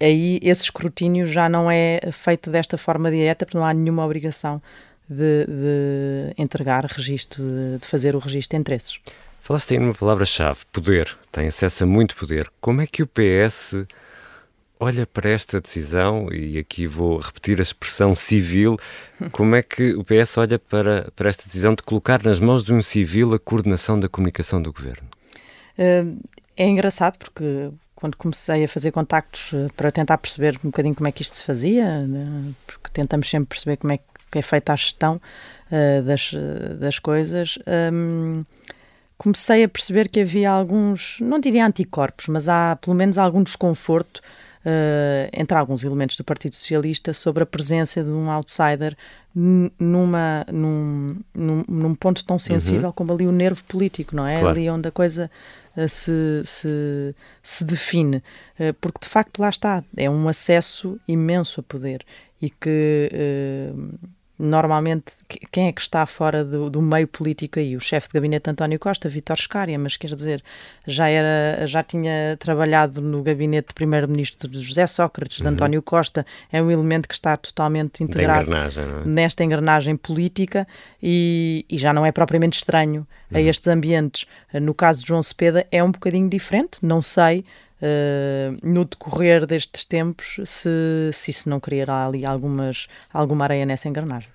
aí 0.00 0.38
esse 0.42 0.62
escrutínio 0.62 1.26
já 1.26 1.48
não 1.48 1.70
é 1.70 2.00
feito 2.12 2.50
desta 2.50 2.76
forma 2.78 3.10
direta, 3.10 3.44
porque 3.44 3.58
não 3.58 3.66
há 3.66 3.74
nenhuma 3.74 4.04
obrigação 4.04 4.62
de, 5.08 5.46
de 5.46 6.34
entregar 6.36 6.84
registro, 6.84 7.42
de, 7.42 7.78
de, 7.78 7.86
fazer 7.86 8.14
o 8.14 8.18
registro 8.18 8.56
de 8.56 8.60
interesses. 8.60 9.00
Falaste 9.40 9.74
aí 9.74 9.80
numa 9.80 9.94
palavra-chave, 9.94 10.60
poder. 10.72 11.16
Tem 11.32 11.48
acesso 11.48 11.84
a 11.84 11.86
muito 11.86 12.14
poder. 12.14 12.50
Como 12.60 12.82
é 12.82 12.86
que 12.86 13.02
o 13.02 13.06
PS 13.06 13.86
olha 14.80 15.06
para 15.06 15.28
esta 15.30 15.60
decisão, 15.60 16.28
e 16.32 16.58
aqui 16.58 16.86
vou 16.86 17.18
repetir 17.18 17.58
a 17.58 17.62
expressão 17.62 18.14
civil, 18.14 18.78
como 19.32 19.56
é 19.56 19.62
que 19.62 19.94
o 19.94 20.04
PS 20.04 20.38
olha 20.38 20.58
para, 20.58 21.10
para 21.16 21.28
esta 21.28 21.44
decisão 21.44 21.74
de 21.74 21.82
colocar 21.82 22.22
nas 22.22 22.38
mãos 22.38 22.62
de 22.62 22.72
um 22.72 22.80
civil 22.80 23.34
a 23.34 23.38
coordenação 23.38 23.98
da 23.98 24.08
comunicação 24.08 24.62
do 24.62 24.72
governo? 24.72 25.08
Eh, 25.76 26.04
é 26.56 26.68
engraçado 26.68 27.18
porque 27.18 27.70
quando 27.94 28.16
comecei 28.16 28.64
a 28.64 28.68
fazer 28.68 28.92
contactos 28.92 29.52
eh, 29.52 29.66
para 29.76 29.90
tentar 29.90 30.18
perceber 30.18 30.56
um 30.62 30.68
bocadinho 30.68 30.94
como 30.94 31.08
é 31.08 31.12
que 31.12 31.22
isto 31.22 31.36
se 31.36 31.42
fazia, 31.42 32.06
né, 32.06 32.52
porque 32.66 32.90
tentamos 32.92 33.28
sempre 33.28 33.48
perceber 33.48 33.76
como 33.78 33.92
é 33.92 33.98
que 33.98 34.04
que 34.30 34.38
é 34.38 34.42
feita 34.42 34.72
a 34.72 34.76
gestão 34.76 35.20
uh, 35.70 36.02
das, 36.02 36.32
das 36.78 36.98
coisas, 36.98 37.58
um, 37.92 38.44
comecei 39.18 39.64
a 39.64 39.68
perceber 39.68 40.08
que 40.08 40.20
havia 40.20 40.50
alguns, 40.50 41.18
não 41.20 41.40
diria 41.40 41.66
anticorpos, 41.66 42.28
mas 42.28 42.48
há 42.48 42.76
pelo 42.76 42.94
menos 42.94 43.18
algum 43.18 43.42
desconforto 43.42 44.18
uh, 44.18 45.28
entre 45.32 45.58
alguns 45.58 45.82
elementos 45.82 46.16
do 46.16 46.24
Partido 46.24 46.54
Socialista 46.54 47.12
sobre 47.12 47.42
a 47.42 47.46
presença 47.46 48.02
de 48.02 48.10
um 48.10 48.30
outsider 48.30 48.96
numa, 49.34 50.44
num, 50.50 51.16
num, 51.34 51.62
num 51.68 51.94
ponto 51.94 52.24
tão 52.24 52.38
sensível 52.38 52.86
uhum. 52.86 52.92
como 52.92 53.12
ali 53.12 53.26
o 53.26 53.32
nervo 53.32 53.62
político, 53.64 54.16
não 54.16 54.26
é? 54.26 54.38
Claro. 54.38 54.48
Ali 54.56 54.70
onde 54.70 54.88
a 54.88 54.90
coisa 54.90 55.30
uh, 55.76 55.88
se, 55.88 56.42
se, 56.44 57.14
se 57.42 57.64
define. 57.64 58.22
Porque 58.80 58.98
de 59.02 59.08
facto 59.08 59.38
lá 59.38 59.48
está, 59.48 59.84
é 59.96 60.10
um 60.10 60.28
acesso 60.28 60.98
imenso 61.06 61.60
a 61.60 61.62
poder 61.62 62.04
e 62.40 62.50
que 62.50 63.10
normalmente 64.38 65.12
quem 65.50 65.68
é 65.68 65.72
que 65.72 65.80
está 65.80 66.06
fora 66.06 66.44
do, 66.44 66.70
do, 66.70 66.80
meio 66.80 67.08
político 67.08 67.58
aí? 67.58 67.76
O 67.76 67.80
chefe 67.80 68.08
de 68.08 68.14
gabinete 68.14 68.48
António 68.48 68.78
Costa, 68.78 69.08
Vítor 69.08 69.36
Scária, 69.36 69.78
mas 69.78 69.96
quer 69.96 70.14
dizer, 70.14 70.42
já 70.86 71.08
era, 71.08 71.66
já 71.66 71.82
tinha 71.82 72.36
trabalhado 72.38 73.00
no 73.00 73.22
gabinete 73.22 73.68
de 73.68 73.74
primeiro-ministro 73.74 74.48
de 74.48 74.60
José 74.60 74.86
Sócrates, 74.86 75.38
de 75.38 75.42
uhum. 75.42 75.50
António 75.50 75.82
Costa, 75.82 76.24
é 76.52 76.62
um 76.62 76.70
elemento 76.70 77.08
que 77.08 77.14
está 77.14 77.36
totalmente 77.36 78.02
integrado 78.02 78.42
engrenagem, 78.42 78.84
é? 78.84 79.04
nesta 79.04 79.44
engrenagem 79.44 79.96
política 79.96 80.66
e, 81.02 81.66
e, 81.68 81.76
já 81.76 81.92
não 81.92 82.06
é 82.06 82.12
propriamente 82.12 82.58
estranho 82.58 83.06
uhum. 83.30 83.38
a 83.38 83.40
estes 83.40 83.66
ambientes. 83.66 84.26
No 84.54 84.72
caso 84.72 85.02
de 85.02 85.08
João 85.08 85.22
Cepeda 85.22 85.66
é 85.72 85.82
um 85.82 85.90
bocadinho 85.90 86.28
diferente, 86.28 86.78
não 86.82 87.02
sei, 87.02 87.44
Uh, 87.80 88.58
no 88.62 88.84
decorrer 88.84 89.46
destes 89.46 89.84
tempos, 89.84 90.40
se, 90.44 91.10
se 91.12 91.30
isso 91.30 91.48
não 91.48 91.60
criar 91.60 92.06
ali 92.06 92.26
algumas, 92.26 92.88
alguma 93.12 93.44
areia 93.44 93.64
nessa 93.64 93.88
engrenagem. 93.88 94.28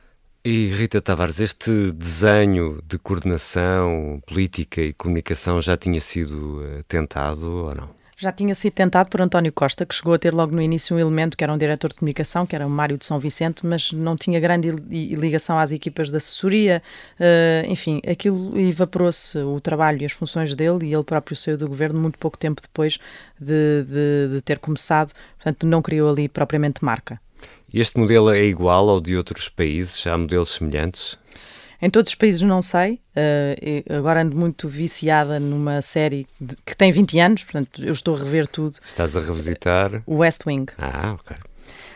E 0.45 0.67
Rita 0.67 1.01
Tavares, 1.01 1.39
este 1.39 1.91
desenho 1.93 2.81
de 2.85 2.97
coordenação 2.97 4.21
política 4.27 4.81
e 4.81 4.93
comunicação 4.93 5.61
já 5.61 5.77
tinha 5.77 6.01
sido 6.01 6.61
uh, 6.61 6.83
tentado 6.83 7.49
ou 7.49 7.75
não? 7.75 8.02
Já 8.17 8.31
tinha 8.31 8.53
sido 8.53 8.73
tentado 8.73 9.09
por 9.09 9.21
António 9.21 9.51
Costa, 9.51 9.85
que 9.85 9.93
chegou 9.93 10.13
a 10.13 10.19
ter 10.19 10.33
logo 10.33 10.55
no 10.55 10.61
início 10.61 10.95
um 10.95 10.99
elemento 10.99 11.35
que 11.35 11.43
era 11.43 11.51
um 11.51 11.57
diretor 11.57 11.89
de 11.89 11.95
comunicação, 11.95 12.45
que 12.45 12.55
era 12.55 12.65
o 12.65 12.69
Mário 12.69 12.97
de 12.97 13.05
São 13.05 13.19
Vicente, 13.19 13.65
mas 13.65 13.91
não 13.91 14.15
tinha 14.15 14.39
grande 14.39 14.69
ligação 14.69 15.57
às 15.57 15.71
equipas 15.71 16.11
de 16.11 16.17
assessoria. 16.17 16.81
Uh, 17.19 17.71
enfim, 17.71 18.01
aquilo 18.07 18.57
evaporou-se 18.59 19.37
o 19.39 19.59
trabalho 19.59 20.01
e 20.01 20.05
as 20.05 20.11
funções 20.11 20.53
dele 20.55 20.85
e 20.85 20.93
ele 20.93 21.03
próprio 21.03 21.35
saiu 21.35 21.57
do 21.57 21.67
governo 21.67 21.99
muito 21.99 22.19
pouco 22.19 22.37
tempo 22.37 22.61
depois 22.61 22.99
de, 23.39 23.83
de, 23.83 24.35
de 24.35 24.41
ter 24.41 24.59
começado, 24.59 25.11
portanto, 25.37 25.65
não 25.65 25.81
criou 25.81 26.09
ali 26.09 26.29
propriamente 26.29 26.83
marca. 26.83 27.19
Este 27.73 27.99
modelo 27.99 28.29
é 28.29 28.43
igual 28.43 28.87
ao 28.87 29.01
de 29.01 29.17
outros 29.17 29.49
países? 29.49 30.05
Há 30.05 30.15
modelos 30.15 30.51
semelhantes? 30.51 31.17
Em 31.83 31.89
todos 31.89 32.11
os 32.11 32.15
países 32.15 32.41
não 32.41 32.61
sei. 32.61 33.01
Uh, 33.13 33.93
agora 33.93 34.21
ando 34.21 34.37
muito 34.37 34.69
viciada 34.69 35.37
numa 35.37 35.81
série 35.81 36.25
de, 36.39 36.55
que 36.65 36.77
tem 36.77 36.93
20 36.93 37.19
anos, 37.19 37.43
portanto 37.43 37.83
eu 37.83 37.91
estou 37.91 38.15
a 38.15 38.19
rever 38.19 38.47
tudo. 38.47 38.77
Estás 38.87 39.17
a 39.17 39.19
revisitar? 39.19 40.01
O 40.05 40.19
West 40.19 40.43
Wing. 40.47 40.65
Ah, 40.77 41.17
ok. 41.19 41.35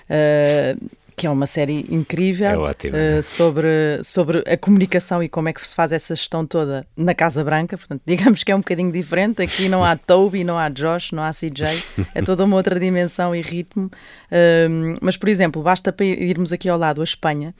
Uh, 0.10 0.90
que 1.16 1.26
é 1.26 1.30
uma 1.30 1.48
série 1.48 1.86
incrível 1.90 2.52
é 2.52 2.58
ótimo, 2.58 2.96
uh, 2.96 3.24
sobre, 3.24 4.04
sobre 4.04 4.44
a 4.46 4.58
comunicação 4.58 5.24
e 5.24 5.30
como 5.30 5.48
é 5.48 5.54
que 5.54 5.66
se 5.66 5.74
faz 5.74 5.94
essa 5.94 6.14
gestão 6.14 6.46
toda 6.46 6.86
na 6.96 7.16
Casa 7.16 7.42
Branca. 7.42 7.78
Portanto, 7.78 8.02
digamos 8.06 8.44
que 8.44 8.52
é 8.52 8.56
um 8.56 8.60
bocadinho 8.60 8.92
diferente. 8.92 9.42
Aqui 9.42 9.70
não 9.70 9.86
há 9.86 9.96
Toby, 9.96 10.44
não 10.44 10.60
há 10.60 10.68
Josh, 10.68 11.14
não 11.14 11.24
há 11.24 11.32
CJ. 11.32 11.82
É 12.14 12.22
toda 12.22 12.44
uma 12.44 12.58
outra 12.58 12.78
dimensão 12.78 13.34
e 13.34 13.42
ritmo. 13.42 13.86
Uh, 13.86 14.98
mas, 15.02 15.16
por 15.16 15.30
exemplo, 15.30 15.64
basta 15.64 15.96
irmos 16.02 16.52
aqui 16.52 16.68
ao 16.68 16.78
lado 16.78 17.00
a 17.00 17.06
Espanha 17.06 17.56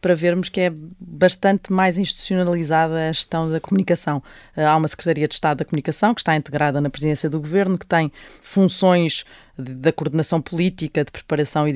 para 0.00 0.14
vermos 0.14 0.48
que 0.48 0.60
é 0.60 0.72
bastante 1.00 1.72
mais 1.72 1.98
institucionalizada 1.98 3.08
a 3.08 3.12
gestão 3.12 3.50
da 3.50 3.60
comunicação. 3.60 4.22
Eh, 4.56 4.64
há 4.64 4.76
uma 4.76 4.88
Secretaria 4.88 5.26
de 5.26 5.34
Estado 5.34 5.58
da 5.58 5.64
Comunicação 5.64 6.14
que 6.14 6.20
está 6.20 6.36
integrada 6.36 6.80
na 6.80 6.90
presidência 6.90 7.28
do 7.28 7.40
governo, 7.40 7.78
que 7.78 7.86
tem 7.86 8.12
funções 8.42 9.24
da 9.58 9.92
coordenação 9.92 10.40
política, 10.40 11.04
de 11.04 11.10
preparação 11.10 11.66
e 11.66 11.72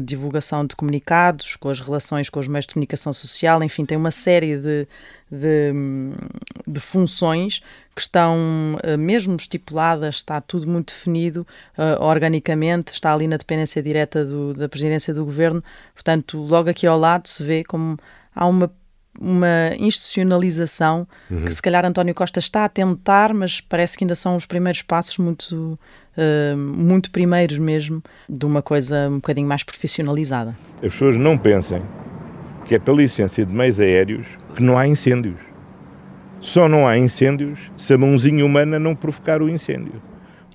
divulgação 0.00 0.64
de 0.64 0.76
comunicados, 0.76 1.56
com 1.56 1.68
as 1.68 1.80
relações 1.80 2.30
com 2.30 2.38
os 2.38 2.46
meios 2.46 2.64
de 2.64 2.74
comunicação 2.74 3.12
social, 3.12 3.60
enfim, 3.62 3.84
tem 3.84 3.98
uma 3.98 4.12
série 4.12 4.56
de, 4.56 4.86
de, 5.28 5.72
de 6.64 6.80
funções 6.80 7.60
que 7.94 8.02
estão 8.02 8.36
uh, 8.84 8.96
mesmo 8.96 9.34
estipuladas, 9.34 10.16
está 10.16 10.40
tudo 10.40 10.68
muito 10.68 10.94
definido 10.94 11.44
uh, 11.76 12.00
organicamente, 12.04 12.92
está 12.92 13.12
ali 13.12 13.26
na 13.26 13.36
dependência 13.36 13.82
direta 13.82 14.24
do, 14.24 14.54
da 14.54 14.68
presidência 14.68 15.12
do 15.12 15.24
governo, 15.24 15.62
portanto, 15.92 16.38
logo 16.38 16.70
aqui 16.70 16.86
ao 16.86 16.96
lado 16.96 17.28
se 17.28 17.42
vê 17.42 17.64
como 17.64 17.98
há 18.32 18.46
uma 18.46 18.70
uma 19.20 19.74
institucionalização 19.78 21.06
uhum. 21.28 21.44
que 21.44 21.52
se 21.52 21.60
calhar 21.60 21.84
António 21.84 22.14
Costa 22.14 22.38
está 22.38 22.64
a 22.64 22.68
tentar, 22.68 23.34
mas 23.34 23.60
parece 23.60 23.98
que 23.98 24.04
ainda 24.04 24.14
são 24.14 24.36
os 24.36 24.46
primeiros 24.46 24.82
passos 24.82 25.18
muito, 25.18 25.78
uh, 26.18 26.56
muito 26.56 27.10
primeiros 27.10 27.58
mesmo, 27.58 28.02
de 28.28 28.44
uma 28.44 28.60
coisa 28.60 29.08
um 29.08 29.16
bocadinho 29.16 29.46
mais 29.46 29.62
profissionalizada. 29.62 30.56
As 30.76 30.92
pessoas 30.92 31.16
não 31.16 31.38
pensem 31.38 31.82
que 32.64 32.74
é 32.74 32.78
pela 32.78 32.98
licença 32.98 33.44
de 33.44 33.52
meios 33.52 33.80
aéreos 33.80 34.26
que 34.54 34.62
não 34.62 34.76
há 34.76 34.86
incêndios. 34.86 35.38
Só 36.40 36.68
não 36.68 36.86
há 36.86 36.98
incêndios 36.98 37.58
se 37.76 37.94
a 37.94 37.98
mãozinha 37.98 38.44
humana 38.44 38.78
não 38.78 38.94
provocar 38.94 39.42
o 39.42 39.48
incêndio. 39.48 40.00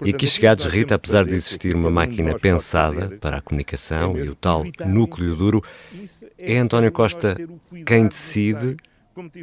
E 0.04 0.10
aqui 0.10 0.28
chegados, 0.28 0.66
Rita, 0.66 0.96
apesar 0.96 1.24
de 1.24 1.34
existir 1.34 1.76
uma 1.76 1.90
máquina 1.90 2.38
pensada 2.38 3.10
para 3.22 3.38
a 3.38 3.42
comunicação 3.42 4.18
e 4.18 4.28
o 4.28 4.36
tal 4.36 4.66
núcleo 4.86 5.36
duro, 5.36 5.64
é 6.38 6.58
António 6.58 6.92
Costa 6.92 7.38
quem 7.86 8.08
decide 8.08 8.76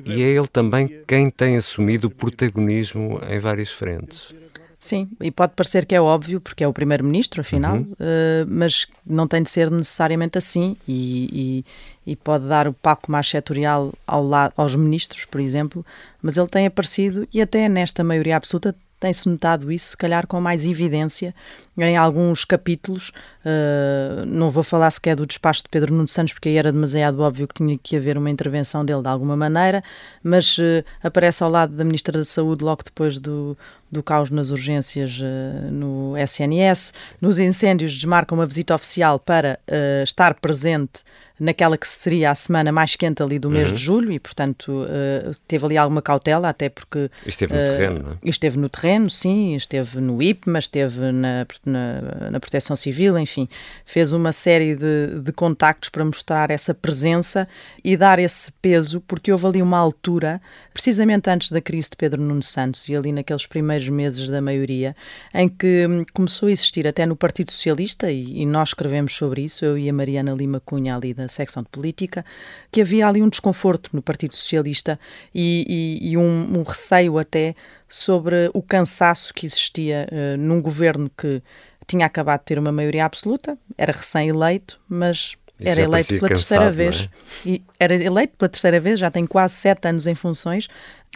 e 0.05 0.23
é 0.23 0.27
ele 0.27 0.49
também 0.49 1.03
quem 1.07 1.31
tem 1.31 1.57
assumido 1.57 2.09
o 2.09 2.11
protagonismo 2.11 3.21
em 3.29 3.39
várias 3.39 3.71
frentes. 3.71 4.35
Sim, 4.81 5.11
e 5.21 5.31
pode 5.31 5.53
parecer 5.55 5.85
que 5.85 5.95
é 5.95 6.01
óbvio, 6.01 6.41
porque 6.41 6.65
é 6.65 6.69
o 6.69 6.73
primeiro-ministro, 6.73 7.43
afinal, 7.43 7.77
uhum. 7.77 7.93
uh, 7.93 8.47
mas 8.49 8.87
não 9.05 9.29
tem 9.29 9.43
de 9.43 9.51
ser 9.51 9.71
necessariamente 9.71 10.39
assim 10.39 10.75
e, 10.89 11.65
e, 12.07 12.13
e 12.13 12.17
pode 12.17 12.49
dar 12.49 12.67
o 12.67 12.73
palco 12.73 13.13
mais 13.13 13.29
setorial 13.29 13.93
ao 14.07 14.27
lado, 14.27 14.55
aos 14.57 14.75
ministros, 14.75 15.27
por 15.27 15.39
exemplo, 15.39 15.85
mas 16.23 16.39
ele 16.39 16.49
tem 16.49 16.65
aparecido 16.65 17.29
e 17.31 17.43
até 17.43 17.69
nesta 17.69 18.03
maioria 18.03 18.39
absoluta 18.39 18.75
tem-se 19.01 19.27
notado 19.29 19.73
isso, 19.73 19.89
se 19.89 19.97
calhar 19.97 20.27
com 20.27 20.39
mais 20.41 20.67
evidência, 20.67 21.35
em 21.79 21.97
alguns 21.97 22.45
capítulos. 22.45 23.09
Uh, 23.41 24.27
não 24.27 24.51
vou 24.51 24.63
falar 24.63 24.91
sequer 24.91 25.17
do 25.17 25.27
despacho 25.27 25.63
de 25.63 25.71
Pedro 25.71 25.95
Nuno 25.95 26.07
Santos, 26.07 26.35
porque 26.35 26.51
aí 26.51 26.57
era 26.57 26.71
demasiado 26.71 27.19
óbvio 27.21 27.49
que 27.49 27.55
tinha 27.55 27.79
que 27.79 27.97
haver 27.97 28.19
uma 28.19 28.29
intervenção 28.29 28.85
dele 28.85 29.01
de 29.01 29.09
alguma 29.09 29.35
maneira, 29.35 29.83
mas 30.23 30.59
uh, 30.59 30.85
aparece 31.03 31.43
ao 31.43 31.51
lado 31.51 31.75
da 31.75 31.83
Ministra 31.83 32.19
da 32.19 32.25
Saúde 32.25 32.63
logo 32.63 32.83
depois 32.85 33.19
do, 33.19 33.57
do 33.91 34.03
caos 34.03 34.31
nas 34.31 34.51
urgências 34.51 35.19
uh, 35.19 35.73
no 35.73 36.15
SNS. 36.19 36.93
Nos 37.21 37.39
incêndios, 37.39 37.95
desmarca 37.95 38.35
uma 38.35 38.47
visita 38.47 38.75
oficial 38.75 39.19
para 39.19 39.59
estar 40.05 40.35
presente 40.35 41.03
naquela 41.41 41.79
que 41.79 41.89
seria 41.89 42.31
a 42.31 42.35
semana 42.35 42.71
mais 42.71 42.95
quente 42.95 43.23
ali 43.23 43.39
do 43.39 43.49
mês 43.49 43.69
uhum. 43.69 43.75
de 43.75 43.83
julho 43.83 44.13
e, 44.13 44.21
portanto, 44.21 44.69
uh, 44.71 45.35
teve 45.49 45.65
ali 45.65 45.79
alguma 45.79 46.03
cautela, 46.03 46.51
até 46.51 46.69
porque... 46.69 47.11
Esteve 47.25 47.55
no 47.55 47.63
uh, 47.63 47.65
terreno, 47.65 48.03
não 48.03 48.13
é? 48.13 48.17
Esteve 48.23 48.59
no 48.59 48.69
terreno, 48.69 49.09
sim, 49.09 49.57
esteve 49.57 50.01
no 50.01 50.23
IPMA, 50.23 50.59
esteve 50.59 51.11
na, 51.11 51.47
na, 51.65 52.31
na 52.33 52.41
Proteção 52.41 52.77
Civil, 52.77 53.19
enfim, 53.19 53.49
fez 53.87 54.13
uma 54.13 54.33
série 54.33 54.77
de, 54.77 55.21
de 55.23 55.33
contactos 55.33 55.89
para 55.89 56.05
mostrar 56.05 56.51
essa 56.51 56.75
presença 56.75 57.49
e 57.83 57.97
dar 57.97 58.19
esse 58.19 58.53
peso, 58.61 59.01
porque 59.01 59.33
houve 59.33 59.47
ali 59.47 59.63
uma 59.63 59.79
altura, 59.79 60.43
precisamente 60.75 61.31
antes 61.31 61.51
da 61.51 61.63
crise 61.63 61.89
de 61.91 61.97
Pedro 61.97 62.21
Nuno 62.21 62.43
Santos 62.43 62.87
e 62.89 62.95
ali 62.95 63.13
naqueles 63.13 63.47
primeiros 63.47 63.89
meses 63.89 64.29
da 64.29 64.43
maioria, 64.43 64.95
em 65.33 65.49
que 65.49 65.87
hum, 65.89 66.05
começou 66.13 66.49
a 66.49 66.53
existir 66.53 66.87
até 66.87 67.07
no 67.07 67.17
Partido 67.17 67.51
Socialista, 67.51 68.11
e, 68.11 68.43
e 68.43 68.47
nós 68.47 68.71
escrevemos 68.71 69.17
sobre 69.17 69.43
isso, 69.43 69.65
eu 69.65 69.79
e 69.79 69.89
a 69.89 69.93
Mariana 69.93 70.33
Lima 70.33 70.61
Cunha 70.61 70.97
ali 70.97 71.15
da 71.15 71.30
secção 71.31 71.63
de 71.63 71.69
política, 71.69 72.25
que 72.71 72.81
havia 72.81 73.07
ali 73.07 73.23
um 73.23 73.29
desconforto 73.29 73.91
no 73.93 74.03
Partido 74.03 74.35
Socialista 74.35 74.99
e, 75.35 75.99
e, 76.03 76.11
e 76.11 76.17
um, 76.17 76.59
um, 76.59 76.63
receio 76.63 77.19
até 77.19 77.55
sobre 77.89 78.51
o 78.53 78.63
cansaço 78.63 79.33
que 79.33 79.47
existia 79.47 80.07
uh, 80.11 80.37
num 80.37 80.61
governo 80.61 81.11
que 81.17 81.43
tinha 81.87 82.07
acabado 82.07 82.41
de 82.41 82.47
ter 82.47 82.59
uma 82.59 82.71
maioria 82.71 83.05
absoluta, 83.05 83.59
era 83.77 83.93
recém-eleito, 83.93 84.81
mas 84.89 85.37
era 85.63 85.83
eleito 85.83 86.09
pela 86.09 86.29
cansado, 86.29 86.37
terceira 86.37 86.73
vez. 86.73 87.09
É? 87.45 87.49
E 87.49 87.63
era 87.79 87.95
eleito 87.95 88.37
pela 88.37 88.49
terceira 88.49 88.81
vez, 88.81 88.99
já 88.99 89.11
tem 89.11 89.27
quase 89.27 89.55
sete 89.55 89.89
anos 89.89 90.07
em 90.07 90.15
funções. 90.15 90.69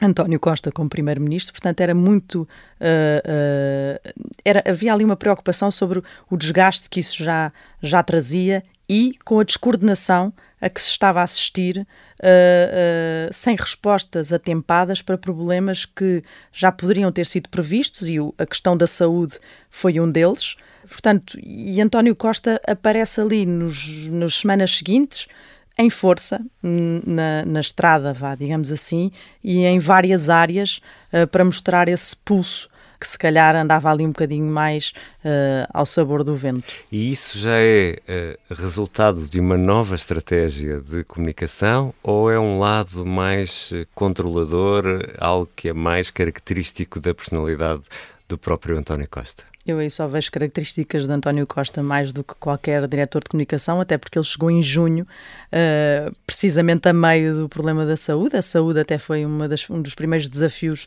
António 0.02 0.40
Costa 0.40 0.72
como 0.72 0.88
primeiro-ministro, 0.90 1.52
portanto 1.52 1.80
era 1.80 1.94
muito 1.94 2.42
uh, 2.42 2.46
uh, 2.80 4.14
era, 4.44 4.62
havia 4.66 4.92
ali 4.92 5.04
uma 5.04 5.16
preocupação 5.16 5.70
sobre 5.70 6.02
o 6.28 6.36
desgaste 6.36 6.90
que 6.90 6.98
isso 6.98 7.22
já, 7.22 7.52
já 7.80 8.02
trazia 8.02 8.62
e 8.88 9.16
com 9.24 9.40
a 9.40 9.44
descoordenação 9.44 10.32
a 10.60 10.68
que 10.70 10.80
se 10.80 10.90
estava 10.90 11.20
a 11.20 11.24
assistir, 11.24 11.76
uh, 11.78 11.84
uh, 11.84 13.34
sem 13.34 13.54
respostas 13.54 14.32
atempadas 14.32 15.02
para 15.02 15.18
problemas 15.18 15.84
que 15.84 16.22
já 16.50 16.72
poderiam 16.72 17.12
ter 17.12 17.26
sido 17.26 17.50
previstos, 17.50 18.08
e 18.08 18.18
o, 18.18 18.34
a 18.38 18.46
questão 18.46 18.74
da 18.74 18.86
saúde 18.86 19.38
foi 19.68 20.00
um 20.00 20.10
deles. 20.10 20.56
Portanto, 20.88 21.38
e 21.42 21.80
António 21.82 22.16
Costa 22.16 22.60
aparece 22.66 23.20
ali 23.20 23.44
nos, 23.44 24.08
nas 24.08 24.34
semanas 24.36 24.74
seguintes, 24.74 25.26
em 25.76 25.90
força, 25.90 26.40
na, 26.62 27.44
na 27.44 27.60
estrada, 27.60 28.14
vá, 28.14 28.34
digamos 28.34 28.70
assim, 28.70 29.10
e 29.42 29.64
em 29.64 29.78
várias 29.78 30.30
áreas, 30.30 30.80
uh, 31.12 31.26
para 31.26 31.44
mostrar 31.44 31.88
esse 31.88 32.16
pulso 32.16 32.70
que 32.98 33.06
se 33.06 33.18
calhar 33.18 33.54
andava 33.56 33.90
ali 33.90 34.04
um 34.04 34.10
bocadinho 34.10 34.46
mais 34.46 34.92
uh, 35.24 35.66
ao 35.72 35.86
sabor 35.86 36.24
do 36.24 36.34
vento. 36.34 36.72
E 36.90 37.10
isso 37.10 37.38
já 37.38 37.56
é 37.56 37.98
uh, 38.08 38.54
resultado 38.54 39.22
de 39.28 39.40
uma 39.40 39.56
nova 39.56 39.94
estratégia 39.94 40.80
de 40.80 41.04
comunicação 41.04 41.94
ou 42.02 42.30
é 42.30 42.38
um 42.38 42.58
lado 42.58 43.04
mais 43.04 43.70
uh, 43.72 43.86
controlador, 43.94 44.84
algo 45.18 45.48
que 45.54 45.68
é 45.68 45.72
mais 45.72 46.10
característico 46.10 47.00
da 47.00 47.14
personalidade 47.14 47.82
do 48.28 48.38
próprio 48.38 48.78
António 48.78 49.08
Costa? 49.08 49.44
Eu 49.66 49.78
aí 49.78 49.90
só 49.90 50.06
vejo 50.06 50.30
características 50.30 51.06
de 51.06 51.12
António 51.12 51.46
Costa 51.46 51.82
mais 51.82 52.12
do 52.12 52.22
que 52.22 52.34
qualquer 52.34 52.86
diretor 52.86 53.22
de 53.22 53.30
comunicação, 53.30 53.80
até 53.80 53.96
porque 53.96 54.18
ele 54.18 54.26
chegou 54.26 54.50
em 54.50 54.62
junho, 54.62 55.04
uh, 55.04 56.14
precisamente 56.26 56.86
a 56.86 56.92
meio 56.92 57.34
do 57.34 57.48
problema 57.48 57.86
da 57.86 57.96
saúde. 57.96 58.36
A 58.36 58.42
saúde 58.42 58.80
até 58.80 58.98
foi 58.98 59.24
das, 59.48 59.68
um 59.70 59.80
dos 59.80 59.94
primeiros 59.94 60.28
desafios 60.28 60.86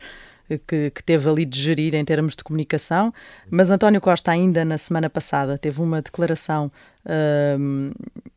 que, 0.66 0.92
que, 0.92 1.04
teve 1.04 1.30
ali 1.30 1.46
de 1.46 1.60
gerir 1.60 1.94
em 1.96 2.06
termos 2.06 2.36
de 2.36 2.44
comunicação, 2.44 3.14
mas 3.50 3.70
António 3.70 4.00
Costa 4.00 4.32
ainda 4.32 4.64
na 4.64 4.78
semana 4.78 5.10
passada 5.10 5.58
teve 5.58 5.82
uma 5.82 6.02
declaração 6.02 6.72
uh, 7.06 7.94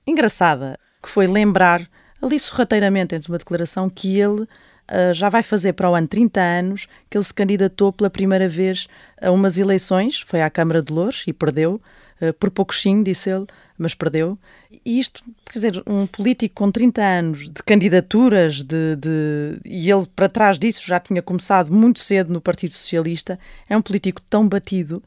engraçada, 0.07 0.79
que 1.03 1.09
foi 1.09 1.27
lembrar 1.27 1.88
ali 2.20 2.38
sorrateiramente 2.38 3.14
entre 3.14 3.31
uma 3.31 3.38
declaração 3.38 3.88
que 3.88 4.18
ele 4.18 4.42
uh, 4.42 5.14
já 5.14 5.29
vai 5.29 5.42
fazer 5.42 5.75
para 5.75 5.90
o 5.90 5.94
ano 5.94 6.09
30 6.09 6.40
anos 6.40 6.88
que 7.09 7.16
ele 7.16 7.25
se 7.25 7.33
candidatou 7.33 7.92
pela 7.92 8.11
primeira 8.11 8.49
vez 8.49 8.88
a 9.20 9.31
umas 9.31 9.57
eleições, 9.57 10.20
foi 10.20 10.42
à 10.42 10.51
Câmara 10.51 10.83
de 10.83 10.92
Louros 10.92 11.25
e 11.27 11.33
perdeu, 11.33 11.81
uh, 12.20 12.33
por 12.35 12.50
pouquinho, 12.50 13.04
disse 13.04 13.30
ele, 13.30 13.46
mas 13.78 13.94
perdeu. 13.94 14.38
E 14.85 14.98
isto, 14.98 15.22
quer 15.46 15.59
dizer, 15.59 15.83
um 15.87 16.06
político 16.06 16.54
com 16.54 16.70
30 16.70 17.02
anos 17.02 17.50
de 17.50 17.62
candidaturas, 17.62 18.62
de, 18.62 18.96
de, 18.96 19.61
e 19.64 19.90
ele 19.90 20.06
para 20.14 20.28
trás 20.28 20.59
disso 20.59 20.87
já 20.87 21.00
tinha 21.00 21.22
começado 21.22 21.72
muito 21.72 22.00
cedo 22.00 22.33
no 22.33 22.40
Partido 22.40 22.72
Socialista, 22.72 23.38
é 23.68 23.76
um 23.76 23.83
político 23.83 24.20
tão 24.28 24.48
batido 24.48 25.02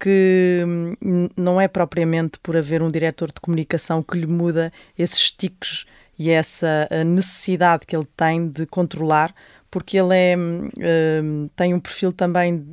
que 0.00 0.62
hum, 0.66 1.28
não 1.36 1.60
é 1.60 1.68
propriamente 1.68 2.38
por 2.40 2.56
haver 2.56 2.82
um 2.82 2.90
diretor 2.90 3.28
de 3.28 3.40
comunicação 3.40 4.02
que 4.02 4.18
lhe 4.18 4.26
muda 4.26 4.72
esses 4.98 5.30
tiques 5.30 5.86
e 6.18 6.30
essa 6.30 6.88
necessidade 7.04 7.86
que 7.86 7.94
ele 7.94 8.08
tem 8.16 8.48
de 8.48 8.66
controlar 8.66 9.34
porque 9.76 9.98
ele 9.98 10.14
é, 10.14 10.34
uh, 10.34 11.50
tem 11.54 11.74
um 11.74 11.78
perfil 11.78 12.10
também. 12.10 12.66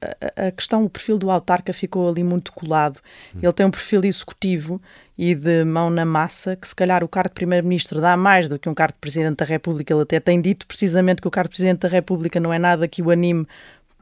A, 0.00 0.46
a, 0.46 0.50
questão, 0.50 0.86
o 0.86 0.88
perfil 0.88 1.18
do 1.18 1.30
autarca 1.30 1.70
ficou 1.70 2.08
ali 2.08 2.24
muito 2.24 2.50
colado. 2.50 2.98
Hum. 3.34 3.40
Ele 3.42 3.52
tem 3.52 3.66
um 3.66 3.70
perfil 3.70 4.02
executivo 4.06 4.80
e 5.18 5.34
de 5.34 5.64
mão 5.64 5.90
na 5.90 6.06
massa, 6.06 6.56
que 6.56 6.66
se 6.66 6.74
calhar 6.74 7.04
o 7.04 7.08
cargo 7.08 7.28
de 7.28 7.34
Primeiro-Ministro 7.34 8.00
dá 8.00 8.16
mais 8.16 8.48
do 8.48 8.58
que 8.58 8.70
um 8.70 8.74
cargo 8.74 8.94
de 8.94 9.00
Presidente 9.00 9.36
da 9.36 9.44
República. 9.44 9.92
Ele 9.92 10.00
até 10.00 10.18
tem 10.18 10.40
dito 10.40 10.66
precisamente 10.66 11.20
que 11.20 11.28
o 11.28 11.30
cargo 11.30 11.50
de 11.50 11.56
Presidente 11.56 11.80
da 11.80 11.88
República 11.88 12.40
não 12.40 12.50
é 12.50 12.58
nada 12.58 12.88
que 12.88 13.02
o 13.02 13.10
anime, 13.10 13.46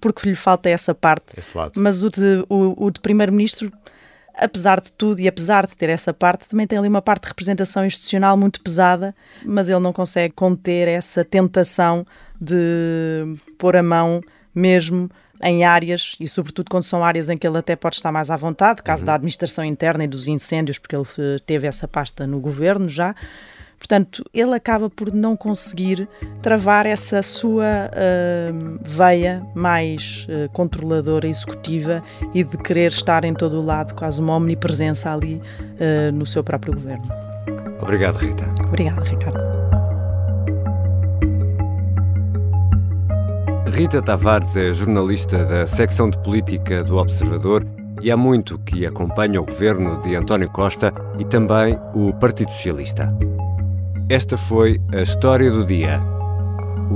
porque 0.00 0.28
lhe 0.28 0.36
falta 0.36 0.70
essa 0.70 0.94
parte. 0.94 1.34
Mas 1.80 2.04
o 2.04 2.10
de, 2.10 2.46
o, 2.48 2.86
o 2.86 2.88
de 2.88 3.00
Primeiro-Ministro 3.00 3.72
apesar 4.32 4.80
de 4.80 4.92
tudo 4.92 5.20
e 5.20 5.28
apesar 5.28 5.66
de 5.66 5.76
ter 5.76 5.88
essa 5.88 6.12
parte, 6.12 6.48
também 6.48 6.66
tem 6.66 6.78
ali 6.78 6.88
uma 6.88 7.02
parte 7.02 7.22
de 7.22 7.28
representação 7.28 7.84
institucional 7.84 8.36
muito 8.36 8.60
pesada, 8.60 9.14
mas 9.44 9.68
ele 9.68 9.78
não 9.78 9.92
consegue 9.92 10.34
conter 10.34 10.88
essa 10.88 11.24
tentação 11.24 12.04
de 12.44 13.36
pôr 13.58 13.76
a 13.76 13.82
mão 13.82 14.20
mesmo 14.54 15.10
em 15.42 15.64
áreas, 15.64 16.16
e 16.20 16.28
sobretudo 16.28 16.70
quando 16.70 16.84
são 16.84 17.04
áreas 17.04 17.28
em 17.28 17.36
que 17.36 17.46
ele 17.46 17.58
até 17.58 17.76
pode 17.76 17.96
estar 17.96 18.12
mais 18.12 18.30
à 18.30 18.36
vontade, 18.36 18.82
caso 18.82 19.02
uhum. 19.02 19.06
da 19.06 19.14
administração 19.14 19.64
interna 19.64 20.04
e 20.04 20.08
dos 20.08 20.26
incêndios, 20.26 20.78
porque 20.78 20.96
ele 20.96 21.04
teve 21.44 21.66
essa 21.66 21.86
pasta 21.86 22.26
no 22.26 22.40
governo 22.40 22.88
já. 22.88 23.14
Portanto, 23.78 24.24
ele 24.32 24.54
acaba 24.54 24.88
por 24.88 25.12
não 25.12 25.36
conseguir 25.36 26.08
travar 26.40 26.86
essa 26.86 27.20
sua 27.22 27.90
uh, 27.90 28.78
veia 28.82 29.46
mais 29.54 30.26
uh, 30.30 30.48
controladora, 30.52 31.28
executiva 31.28 32.02
e 32.32 32.42
de 32.42 32.56
querer 32.56 32.90
estar 32.92 33.26
em 33.26 33.34
todo 33.34 33.60
o 33.60 33.62
lado, 33.62 33.94
quase 33.94 34.20
uma 34.20 34.36
omnipresença 34.36 35.12
ali 35.12 35.34
uh, 35.34 36.10
no 36.12 36.24
seu 36.24 36.42
próprio 36.42 36.72
governo. 36.72 37.04
Obrigado, 37.82 38.16
Rita. 38.16 38.46
Obrigada, 38.66 39.02
Ricardo. 39.02 39.73
Rita 43.74 44.00
Tavares 44.00 44.56
é 44.56 44.72
jornalista 44.72 45.44
da 45.44 45.66
secção 45.66 46.08
de 46.08 46.16
política 46.22 46.84
do 46.84 46.96
Observador 46.96 47.66
e 48.00 48.08
há 48.08 48.16
muito 48.16 48.56
que 48.60 48.86
acompanha 48.86 49.40
o 49.40 49.44
governo 49.44 50.00
de 50.00 50.14
António 50.14 50.48
Costa 50.48 50.94
e 51.18 51.24
também 51.24 51.76
o 51.92 52.12
Partido 52.12 52.52
Socialista. 52.52 53.12
Esta 54.08 54.36
foi 54.36 54.80
a 54.92 55.02
história 55.02 55.50
do 55.50 55.64
dia. 55.64 56.00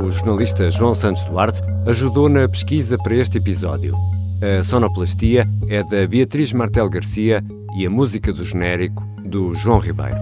O 0.00 0.08
jornalista 0.08 0.70
João 0.70 0.94
Santos 0.94 1.24
Duarte 1.24 1.62
ajudou 1.84 2.28
na 2.28 2.48
pesquisa 2.48 2.96
para 2.96 3.16
este 3.16 3.38
episódio. 3.38 3.96
A 4.40 4.62
sonoplastia 4.62 5.48
é 5.68 5.82
da 5.82 6.06
Beatriz 6.06 6.52
Martel 6.52 6.88
Garcia 6.88 7.42
e 7.76 7.86
a 7.86 7.90
música 7.90 8.32
do 8.32 8.44
genérico 8.44 9.02
do 9.24 9.52
João 9.52 9.80
Ribeiro. 9.80 10.16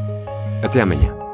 Até 0.62 0.80
amanhã. 0.80 1.25